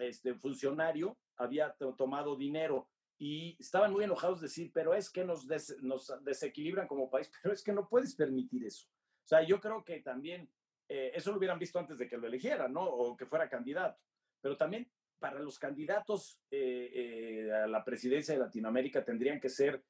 este, 0.00 0.34
funcionario 0.34 1.16
había 1.36 1.74
tomado 1.96 2.36
dinero 2.36 2.88
y 3.18 3.56
estaban 3.58 3.92
muy 3.92 4.04
enojados 4.04 4.40
de 4.40 4.46
decir, 4.46 4.70
pero 4.72 4.94
es 4.94 5.10
que 5.10 5.24
nos, 5.24 5.46
nos 5.80 6.12
desequilibran 6.24 6.86
como 6.86 7.10
país, 7.10 7.30
pero 7.42 7.52
es 7.52 7.62
que 7.62 7.72
no 7.72 7.88
puedes 7.88 8.14
permitir 8.14 8.64
eso. 8.64 8.86
O 8.88 9.28
sea, 9.28 9.42
yo 9.42 9.60
creo 9.60 9.84
que 9.84 10.00
también 10.00 10.48
eh, 10.88 11.10
eso 11.14 11.32
lo 11.32 11.38
hubieran 11.38 11.58
visto 11.58 11.78
antes 11.78 11.98
de 11.98 12.08
que 12.08 12.16
lo 12.16 12.28
eligieran, 12.28 12.72
¿no? 12.72 12.84
O 12.84 13.16
que 13.16 13.26
fuera 13.26 13.48
candidato. 13.48 14.00
Pero 14.40 14.56
también 14.56 14.90
para 15.18 15.40
los 15.40 15.58
candidatos 15.58 16.40
eh, 16.50 16.90
eh, 16.94 17.52
a 17.52 17.66
la 17.66 17.84
presidencia 17.84 18.34
de 18.34 18.40
Latinoamérica 18.40 19.04
tendrían 19.04 19.40
que 19.40 19.48
ser, 19.48 19.82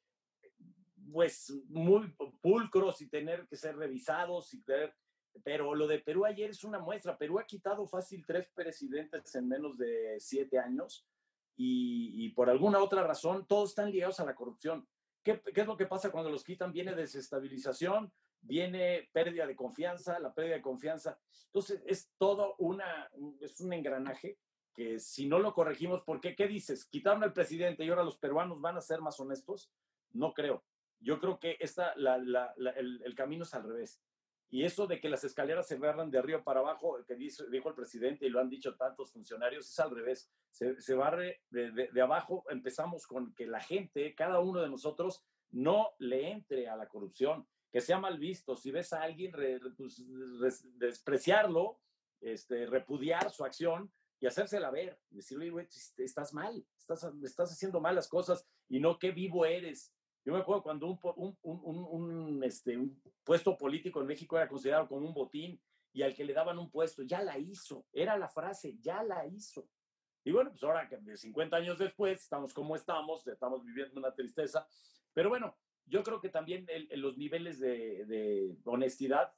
pues, 1.12 1.50
muy 1.68 2.12
pulcros 2.40 3.02
y 3.02 3.08
tener 3.08 3.46
que 3.46 3.56
ser 3.56 3.76
revisados 3.76 4.54
y 4.54 4.62
tener 4.62 4.94
pero 5.44 5.72
lo 5.74 5.86
de 5.86 6.00
Perú 6.00 6.24
ayer 6.24 6.50
es 6.50 6.64
una 6.64 6.80
muestra. 6.80 7.16
Perú 7.16 7.38
ha 7.38 7.46
quitado 7.46 7.86
fácil 7.86 8.24
tres 8.26 8.48
presidentes 8.52 9.32
en 9.36 9.46
menos 9.46 9.78
de 9.78 10.16
siete 10.18 10.58
años 10.58 11.06
y, 11.60 12.28
por 12.30 12.48
alguna 12.48 12.78
otra 12.78 13.02
razón 13.02 13.46
todos 13.46 13.70
están 13.70 13.90
ligados 13.90 14.20
a 14.20 14.24
la 14.24 14.34
corrupción. 14.34 14.86
¿Qué, 15.24 15.42
¿Qué, 15.52 15.62
es 15.62 15.66
lo 15.66 15.76
que 15.76 15.86
pasa 15.86 16.12
cuando 16.12 16.30
los 16.30 16.44
quitan? 16.44 16.72
Viene 16.72 16.94
desestabilización, 16.94 18.12
viene 18.40 19.08
pérdida 19.12 19.46
de 19.46 19.56
confianza, 19.56 20.20
la 20.20 20.32
pérdida 20.32 20.54
de 20.54 20.62
confianza. 20.62 21.18
Entonces 21.46 21.82
es 21.86 22.12
todo 22.16 22.54
una, 22.58 23.10
es 23.40 23.60
un 23.60 23.72
engranaje 23.72 24.38
que 24.72 25.00
si 25.00 25.26
no 25.26 25.40
lo 25.40 25.52
corregimos, 25.52 26.02
¿por 26.02 26.20
qué? 26.20 26.36
¿Qué 26.36 26.46
dices? 26.46 26.86
¿Quitaron 26.86 27.24
al 27.24 27.32
presidente 27.32 27.84
y 27.84 27.88
ahora 27.88 28.04
los 28.04 28.18
peruanos 28.18 28.60
van 28.60 28.76
a 28.76 28.80
ser 28.80 29.00
más 29.00 29.18
honestos? 29.18 29.72
No 30.12 30.32
creo. 30.32 30.64
Yo 31.00 31.18
creo 31.18 31.40
que 31.40 31.56
esta, 31.58 31.94
el 31.94 33.14
camino 33.16 33.42
es 33.42 33.54
al 33.54 33.64
revés 33.64 34.00
y 34.50 34.64
eso 34.64 34.86
de 34.86 34.98
que 34.98 35.10
las 35.10 35.24
escaleras 35.24 35.66
se 35.66 35.76
barran 35.76 36.10
de 36.10 36.18
arriba 36.18 36.42
para 36.42 36.60
abajo, 36.60 36.96
que 37.06 37.14
dijo, 37.14 37.44
dijo 37.44 37.68
el 37.68 37.74
presidente 37.74 38.26
y 38.26 38.30
lo 38.30 38.40
han 38.40 38.48
dicho 38.48 38.76
tantos 38.76 39.12
funcionarios, 39.12 39.68
es 39.68 39.78
al 39.78 39.94
revés. 39.94 40.30
Se, 40.50 40.80
se 40.80 40.94
barre 40.94 41.42
de, 41.50 41.70
de, 41.70 42.00
abajo. 42.00 42.44
Empezamos 42.48 43.06
con 43.06 43.34
que 43.34 43.46
la 43.46 43.60
gente, 43.60 44.14
cada 44.14 44.40
uno 44.40 44.62
de 44.62 44.70
nosotros, 44.70 45.22
no 45.50 45.90
le 45.98 46.30
entre 46.30 46.68
a 46.68 46.76
la 46.76 46.88
corrupción, 46.88 47.46
que 47.70 47.82
sea 47.82 47.98
mal 47.98 48.18
visto. 48.18 48.56
Si 48.56 48.70
ves 48.70 48.92
a 48.94 49.02
alguien, 49.02 49.34
re, 49.34 49.60
pues, 49.76 50.02
despreciarlo, 50.78 51.78
este, 52.20 52.64
repudiar 52.64 53.30
su 53.30 53.44
acción 53.44 53.92
y 54.18 54.26
hacérsela 54.26 54.70
ver. 54.70 54.98
Decirle, 55.10 55.50
güey, 55.50 55.66
estás 55.98 56.32
mal, 56.32 56.66
estás, 56.78 57.06
estás 57.22 57.52
haciendo 57.52 57.80
malas 57.80 58.08
cosas 58.08 58.48
y 58.66 58.80
no 58.80 58.98
qué 58.98 59.10
vivo 59.10 59.44
eres 59.44 59.92
yo 60.28 60.34
me 60.34 60.40
acuerdo 60.40 60.62
cuando 60.62 60.88
un, 60.88 60.98
un, 61.16 61.38
un, 61.42 61.86
un, 61.90 62.44
este, 62.44 62.78
puesto 63.28 63.58
político 63.58 64.00
en 64.00 64.06
México 64.06 64.38
era 64.38 64.48
considerado 64.48 64.88
como 64.88 65.06
un 65.06 65.12
botín 65.12 65.60
y 65.92 66.00
al 66.00 66.14
que 66.14 66.24
le 66.24 66.32
daban 66.32 66.58
un 66.58 66.70
puesto, 66.70 67.02
ya 67.02 67.22
la 67.22 67.36
hizo. 67.36 67.84
Era 67.92 68.16
la 68.16 68.30
frase, 68.30 68.78
ya 68.80 69.02
la 69.02 69.26
hizo. 69.26 69.68
Y 70.24 70.32
bueno, 70.32 70.50
pues 70.50 70.62
ahora 70.62 70.88
que 70.88 71.14
50 71.14 71.54
años 71.54 71.76
después 71.78 72.22
estamos 72.22 72.54
como 72.54 72.74
estamos, 72.74 73.26
estamos 73.26 73.62
viviendo 73.62 74.00
una 74.00 74.14
tristeza. 74.14 74.66
Pero 75.12 75.28
bueno, 75.28 75.54
yo 75.84 76.02
creo 76.02 76.22
que 76.22 76.30
también 76.30 76.64
el, 76.68 76.88
los 77.02 77.18
niveles 77.18 77.60
de, 77.60 78.56
honestidad 78.64 79.30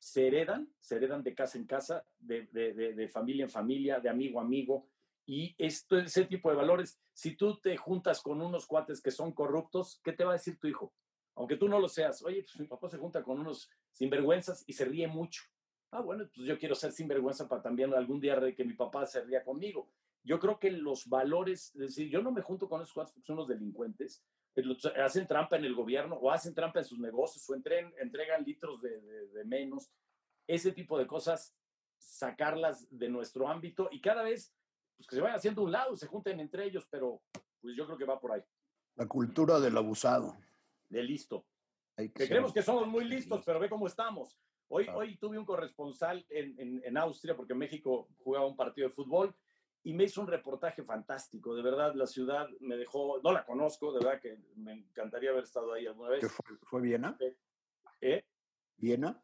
se 0.00 0.26
heredan, 0.26 0.68
se 0.80 0.96
heredan 0.96 1.22
de 1.22 1.32
casa 1.32 1.56
en 1.56 1.68
casa, 1.68 2.04
de 2.18 3.08
familia 3.12 3.44
en 3.44 3.50
familia, 3.50 4.00
de 4.00 4.08
amigo 4.08 4.40
a 4.40 4.42
amigo. 4.42 4.88
Y 5.24 5.54
esto, 5.56 5.98
ese 5.98 6.24
tipo 6.24 6.50
de 6.50 6.56
valores, 6.56 7.00
si 7.12 7.36
tú 7.36 7.60
te 7.60 7.76
juntas 7.76 8.20
con 8.22 8.42
unos 8.42 8.66
cuates 8.66 9.00
que 9.00 9.12
son 9.12 9.30
corruptos, 9.30 10.00
¿qué 10.02 10.12
te 10.12 10.24
va 10.24 10.32
a 10.32 10.38
decir 10.40 10.58
tu 10.58 10.66
hijo? 10.66 10.92
Aunque 11.36 11.56
tú 11.56 11.68
no 11.68 11.78
lo 11.78 11.88
seas, 11.88 12.22
oye, 12.22 12.42
pues 12.42 12.58
mi 12.58 12.66
papá 12.66 12.88
se 12.88 12.98
junta 12.98 13.22
con 13.22 13.38
unos 13.38 13.70
sinvergüenzas 13.92 14.64
y 14.66 14.72
se 14.72 14.84
ríe 14.84 15.06
mucho. 15.08 15.42
Ah, 15.90 16.00
bueno, 16.00 16.28
pues 16.34 16.46
yo 16.46 16.58
quiero 16.58 16.74
ser 16.74 16.92
sinvergüenza 16.92 17.48
para 17.48 17.62
también 17.62 17.92
algún 17.94 18.20
día 18.20 18.38
que 18.54 18.64
mi 18.64 18.74
papá 18.74 19.06
se 19.06 19.22
ría 19.22 19.42
conmigo. 19.42 19.90
Yo 20.22 20.38
creo 20.38 20.58
que 20.58 20.70
los 20.70 21.08
valores, 21.08 21.74
es 21.74 21.80
decir, 21.80 22.08
yo 22.10 22.22
no 22.22 22.30
me 22.30 22.42
junto 22.42 22.68
con 22.68 22.82
esos 22.82 22.92
cuates 22.92 23.12
porque 23.12 23.26
son 23.26 23.36
los 23.36 23.48
delincuentes, 23.48 24.22
hacen 25.02 25.26
trampa 25.26 25.56
en 25.56 25.64
el 25.64 25.74
gobierno 25.74 26.16
o 26.16 26.30
hacen 26.30 26.54
trampa 26.54 26.80
en 26.80 26.84
sus 26.84 26.98
negocios 26.98 27.48
o 27.48 27.54
entregan, 27.54 27.92
entregan 27.98 28.44
litros 28.44 28.80
de, 28.82 29.00
de, 29.00 29.28
de 29.28 29.44
menos. 29.44 29.90
Ese 30.46 30.72
tipo 30.72 30.98
de 30.98 31.06
cosas, 31.06 31.56
sacarlas 31.98 32.86
de 32.90 33.08
nuestro 33.08 33.48
ámbito 33.48 33.88
y 33.90 34.00
cada 34.00 34.22
vez 34.22 34.54
pues 34.96 35.08
que 35.08 35.16
se 35.16 35.22
vayan 35.22 35.36
haciendo 35.36 35.62
un 35.62 35.72
lado, 35.72 35.96
se 35.96 36.06
junten 36.06 36.40
entre 36.40 36.64
ellos, 36.64 36.86
pero 36.90 37.22
pues 37.60 37.74
yo 37.74 37.86
creo 37.86 37.96
que 37.96 38.04
va 38.04 38.20
por 38.20 38.32
ahí. 38.32 38.42
La 38.96 39.06
cultura 39.06 39.58
del 39.58 39.76
abusado. 39.78 40.36
De 40.90 41.02
listo. 41.02 41.46
que, 41.96 42.12
que 42.12 42.28
creemos 42.28 42.52
que 42.52 42.62
somos 42.62 42.86
muy 42.86 43.06
listos, 43.06 43.42
pero 43.46 43.58
ve 43.58 43.70
cómo 43.70 43.86
estamos. 43.86 44.38
Hoy, 44.68 44.86
hoy 44.94 45.16
tuve 45.16 45.38
un 45.38 45.46
corresponsal 45.46 46.24
en, 46.28 46.58
en, 46.60 46.82
en, 46.84 46.96
Austria, 46.98 47.34
porque 47.34 47.54
México 47.54 48.08
jugaba 48.18 48.46
un 48.46 48.56
partido 48.56 48.88
de 48.88 48.94
fútbol, 48.94 49.34
y 49.82 49.94
me 49.94 50.04
hizo 50.04 50.20
un 50.20 50.26
reportaje 50.26 50.82
fantástico. 50.82 51.54
De 51.54 51.62
verdad, 51.62 51.94
la 51.94 52.06
ciudad 52.06 52.46
me 52.60 52.76
dejó, 52.76 53.20
no 53.22 53.32
la 53.32 53.46
conozco, 53.46 53.92
de 53.92 54.04
verdad 54.04 54.20
que 54.20 54.36
me 54.56 54.72
encantaría 54.72 55.30
haber 55.30 55.44
estado 55.44 55.72
ahí 55.72 55.86
alguna 55.86 56.10
vez. 56.10 56.30
Fue, 56.30 56.56
fue, 56.62 56.82
Viena? 56.82 57.16
¿Eh? 58.00 58.24
¿Viena? 58.76 59.22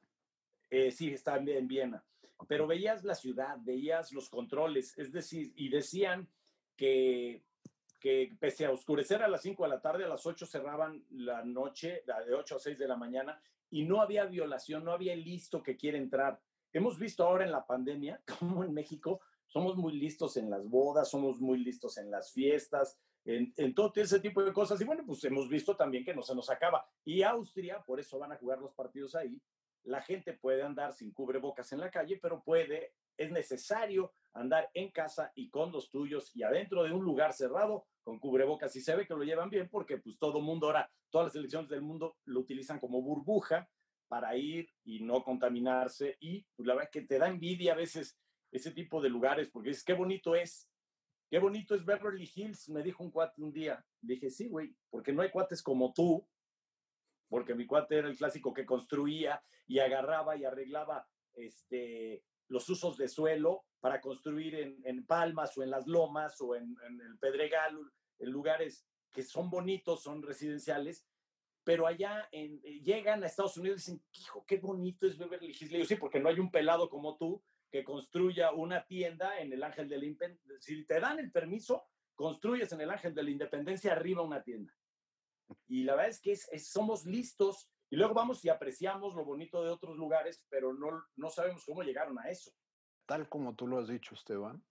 Eh, 0.70 0.90
sí, 0.90 1.12
está 1.12 1.36
en 1.36 1.68
Viena 1.68 2.02
pero 2.48 2.66
veías 2.66 3.04
la 3.04 3.14
ciudad, 3.14 3.56
veías 3.60 4.12
los 4.12 4.28
controles, 4.28 4.96
es 4.98 5.12
decir, 5.12 5.52
y 5.56 5.68
decían 5.68 6.28
que, 6.76 7.42
que 7.98 8.36
pese 8.38 8.66
a 8.66 8.70
oscurecer 8.70 9.22
a 9.22 9.28
las 9.28 9.42
5 9.42 9.62
de 9.62 9.68
la 9.68 9.80
tarde, 9.80 10.04
a 10.04 10.08
las 10.08 10.26
8 10.26 10.46
cerraban 10.46 11.04
la 11.10 11.44
noche, 11.44 12.02
de 12.06 12.34
8 12.34 12.56
a 12.56 12.58
6 12.58 12.78
de 12.78 12.88
la 12.88 12.96
mañana, 12.96 13.40
y 13.70 13.84
no 13.84 14.00
había 14.00 14.26
violación, 14.26 14.84
no 14.84 14.92
había 14.92 15.16
listo 15.16 15.62
que 15.62 15.76
quiere 15.76 15.98
entrar. 15.98 16.40
Hemos 16.72 16.98
visto 16.98 17.24
ahora 17.24 17.44
en 17.44 17.52
la 17.52 17.66
pandemia, 17.66 18.20
como 18.38 18.64
en 18.64 18.72
México, 18.72 19.20
somos 19.46 19.76
muy 19.76 19.94
listos 19.94 20.36
en 20.36 20.50
las 20.50 20.68
bodas, 20.68 21.10
somos 21.10 21.40
muy 21.40 21.58
listos 21.58 21.98
en 21.98 22.10
las 22.10 22.32
fiestas, 22.32 22.98
en, 23.24 23.52
en, 23.56 23.74
todo 23.74 23.92
ese 23.96 24.20
tipo 24.20 24.42
de 24.42 24.52
cosas. 24.52 24.80
Y 24.80 24.84
bueno, 24.84 25.04
pues 25.06 25.24
hemos 25.24 25.48
visto 25.48 25.76
también 25.76 26.04
que 26.04 26.14
no 26.14 26.22
se 26.22 26.34
nos 26.34 26.50
acaba. 26.50 26.86
Y 27.04 27.22
Austria, 27.22 27.82
por 27.84 27.98
eso 28.00 28.18
van 28.18 28.32
a 28.32 28.36
jugar 28.36 28.60
los 28.60 28.74
partidos 28.74 29.14
ahí. 29.14 29.40
La 29.84 30.02
gente 30.02 30.32
puede 30.32 30.62
andar 30.62 30.92
sin 30.92 31.12
cubrebocas 31.12 31.72
en 31.72 31.80
la 31.80 31.90
calle, 31.90 32.18
pero 32.20 32.42
puede, 32.42 32.92
es 33.16 33.30
necesario 33.30 34.12
andar 34.32 34.70
en 34.74 34.90
casa 34.90 35.32
y 35.34 35.48
con 35.50 35.72
los 35.72 35.90
tuyos 35.90 36.30
y 36.34 36.42
adentro 36.42 36.82
de 36.84 36.92
un 36.92 37.04
lugar 37.04 37.32
cerrado 37.32 37.86
con 38.02 38.18
cubrebocas. 38.18 38.74
Y 38.76 38.80
se 38.80 38.94
ve 38.94 39.06
que 39.06 39.14
lo 39.14 39.22
llevan 39.22 39.50
bien 39.50 39.68
porque 39.70 39.98
pues 39.98 40.18
todo 40.18 40.40
mundo 40.40 40.66
ahora, 40.66 40.90
todas 41.10 41.28
las 41.28 41.36
elecciones 41.36 41.70
del 41.70 41.82
mundo 41.82 42.16
lo 42.24 42.40
utilizan 42.40 42.78
como 42.78 43.02
burbuja 43.02 43.68
para 44.08 44.36
ir 44.36 44.68
y 44.84 45.00
no 45.00 45.24
contaminarse. 45.24 46.16
Y 46.20 46.46
pues, 46.54 46.66
la 46.66 46.74
verdad 46.74 46.90
es 46.92 47.00
que 47.00 47.06
te 47.06 47.18
da 47.18 47.28
envidia 47.28 47.72
a 47.72 47.76
veces 47.76 48.18
ese 48.52 48.70
tipo 48.70 49.00
de 49.00 49.08
lugares 49.08 49.48
porque 49.50 49.70
dices, 49.70 49.84
qué 49.84 49.94
bonito 49.94 50.34
es 50.34 50.70
Qué 51.28 51.40
bonito 51.40 51.74
es 51.74 51.84
Beverly 51.84 52.30
Hills, 52.32 52.68
me 52.68 52.82
dijo 52.82 53.02
un 53.02 53.10
cuate 53.10 53.42
un 53.42 53.52
día. 53.52 53.84
Dije, 54.00 54.30
sí, 54.30 54.48
güey, 54.48 54.76
porque 54.88 55.12
no 55.12 55.22
hay 55.22 55.30
cuates 55.30 55.60
como 55.60 55.92
tú, 55.92 56.24
porque 57.28 57.54
mi 57.54 57.66
cuate 57.66 57.98
era 57.98 58.08
el 58.08 58.16
clásico 58.16 58.54
que 58.54 58.64
construía 58.64 59.42
y 59.66 59.80
agarraba 59.80 60.36
y 60.36 60.44
arreglaba 60.44 61.08
este, 61.34 62.22
los 62.48 62.68
usos 62.68 62.96
de 62.96 63.08
suelo 63.08 63.64
para 63.80 64.00
construir 64.00 64.54
en, 64.54 65.06
palmas 65.06 65.56
o 65.56 65.62
en 65.62 65.70
las 65.70 65.86
lomas 65.86 66.40
o 66.40 66.54
en, 66.54 66.76
el 67.00 67.18
Pedregal, 67.18 67.78
en 68.18 68.30
lugares 68.30 68.86
que 69.12 69.22
son 69.22 69.50
bonitos, 69.50 70.02
son 70.02 70.22
residenciales, 70.22 71.06
pero 71.64 71.86
allá 71.86 72.28
en, 72.32 72.60
eh, 72.62 72.80
llegan 72.82 73.22
a 73.22 73.26
Estados 73.26 73.56
Unidos 73.56 73.88
y 73.88 73.92
dicen, 73.92 74.04
hijo, 74.12 74.44
qué 74.46 74.58
bonito 74.58 75.06
es 75.06 75.18
Beverly 75.18 75.48
Hills. 75.48 75.72
Le 75.72 75.84
sí, 75.84 75.96
porque 75.96 76.20
no 76.20 76.28
hay 76.28 76.38
un 76.38 76.50
pelado 76.50 76.88
como 76.88 77.16
tú 77.16 77.42
que 77.70 77.82
construya 77.82 78.52
una 78.52 78.86
tienda 78.86 79.40
en 79.40 79.52
el 79.52 79.62
Ángel 79.62 79.88
de 79.88 79.98
la 79.98 80.06
Independencia. 80.06 80.60
Si 80.60 80.84
te 80.84 81.00
dan 81.00 81.18
el 81.18 81.32
permiso, 81.32 81.84
construyes 82.14 82.72
en 82.72 82.80
el 82.80 82.90
Ángel 82.90 83.14
de 83.14 83.22
la 83.22 83.30
Independencia 83.30 83.92
arriba 83.92 84.22
una 84.22 84.42
tienda. 84.42 84.72
Y 85.66 85.84
la 85.84 85.94
verdad 85.94 86.10
es 86.10 86.20
que 86.20 86.36
somos 86.58 87.04
listos 87.04 87.68
y 87.90 87.96
luego 87.96 88.14
vamos 88.14 88.44
y 88.44 88.48
apreciamos 88.48 89.14
lo 89.14 89.24
bonito 89.24 89.62
de 89.62 89.70
otros 89.70 89.96
lugares, 89.96 90.44
pero 90.48 90.72
no, 90.72 91.04
no 91.16 91.30
sabemos 91.30 91.64
cómo 91.64 91.82
llegaron 91.82 92.18
a 92.18 92.30
eso. 92.30 92.50
Tal 93.06 93.28
como 93.28 93.54
tú 93.54 93.66
lo 93.66 93.78
has 93.78 93.88
dicho, 93.88 94.14
Esteban, 94.14 94.64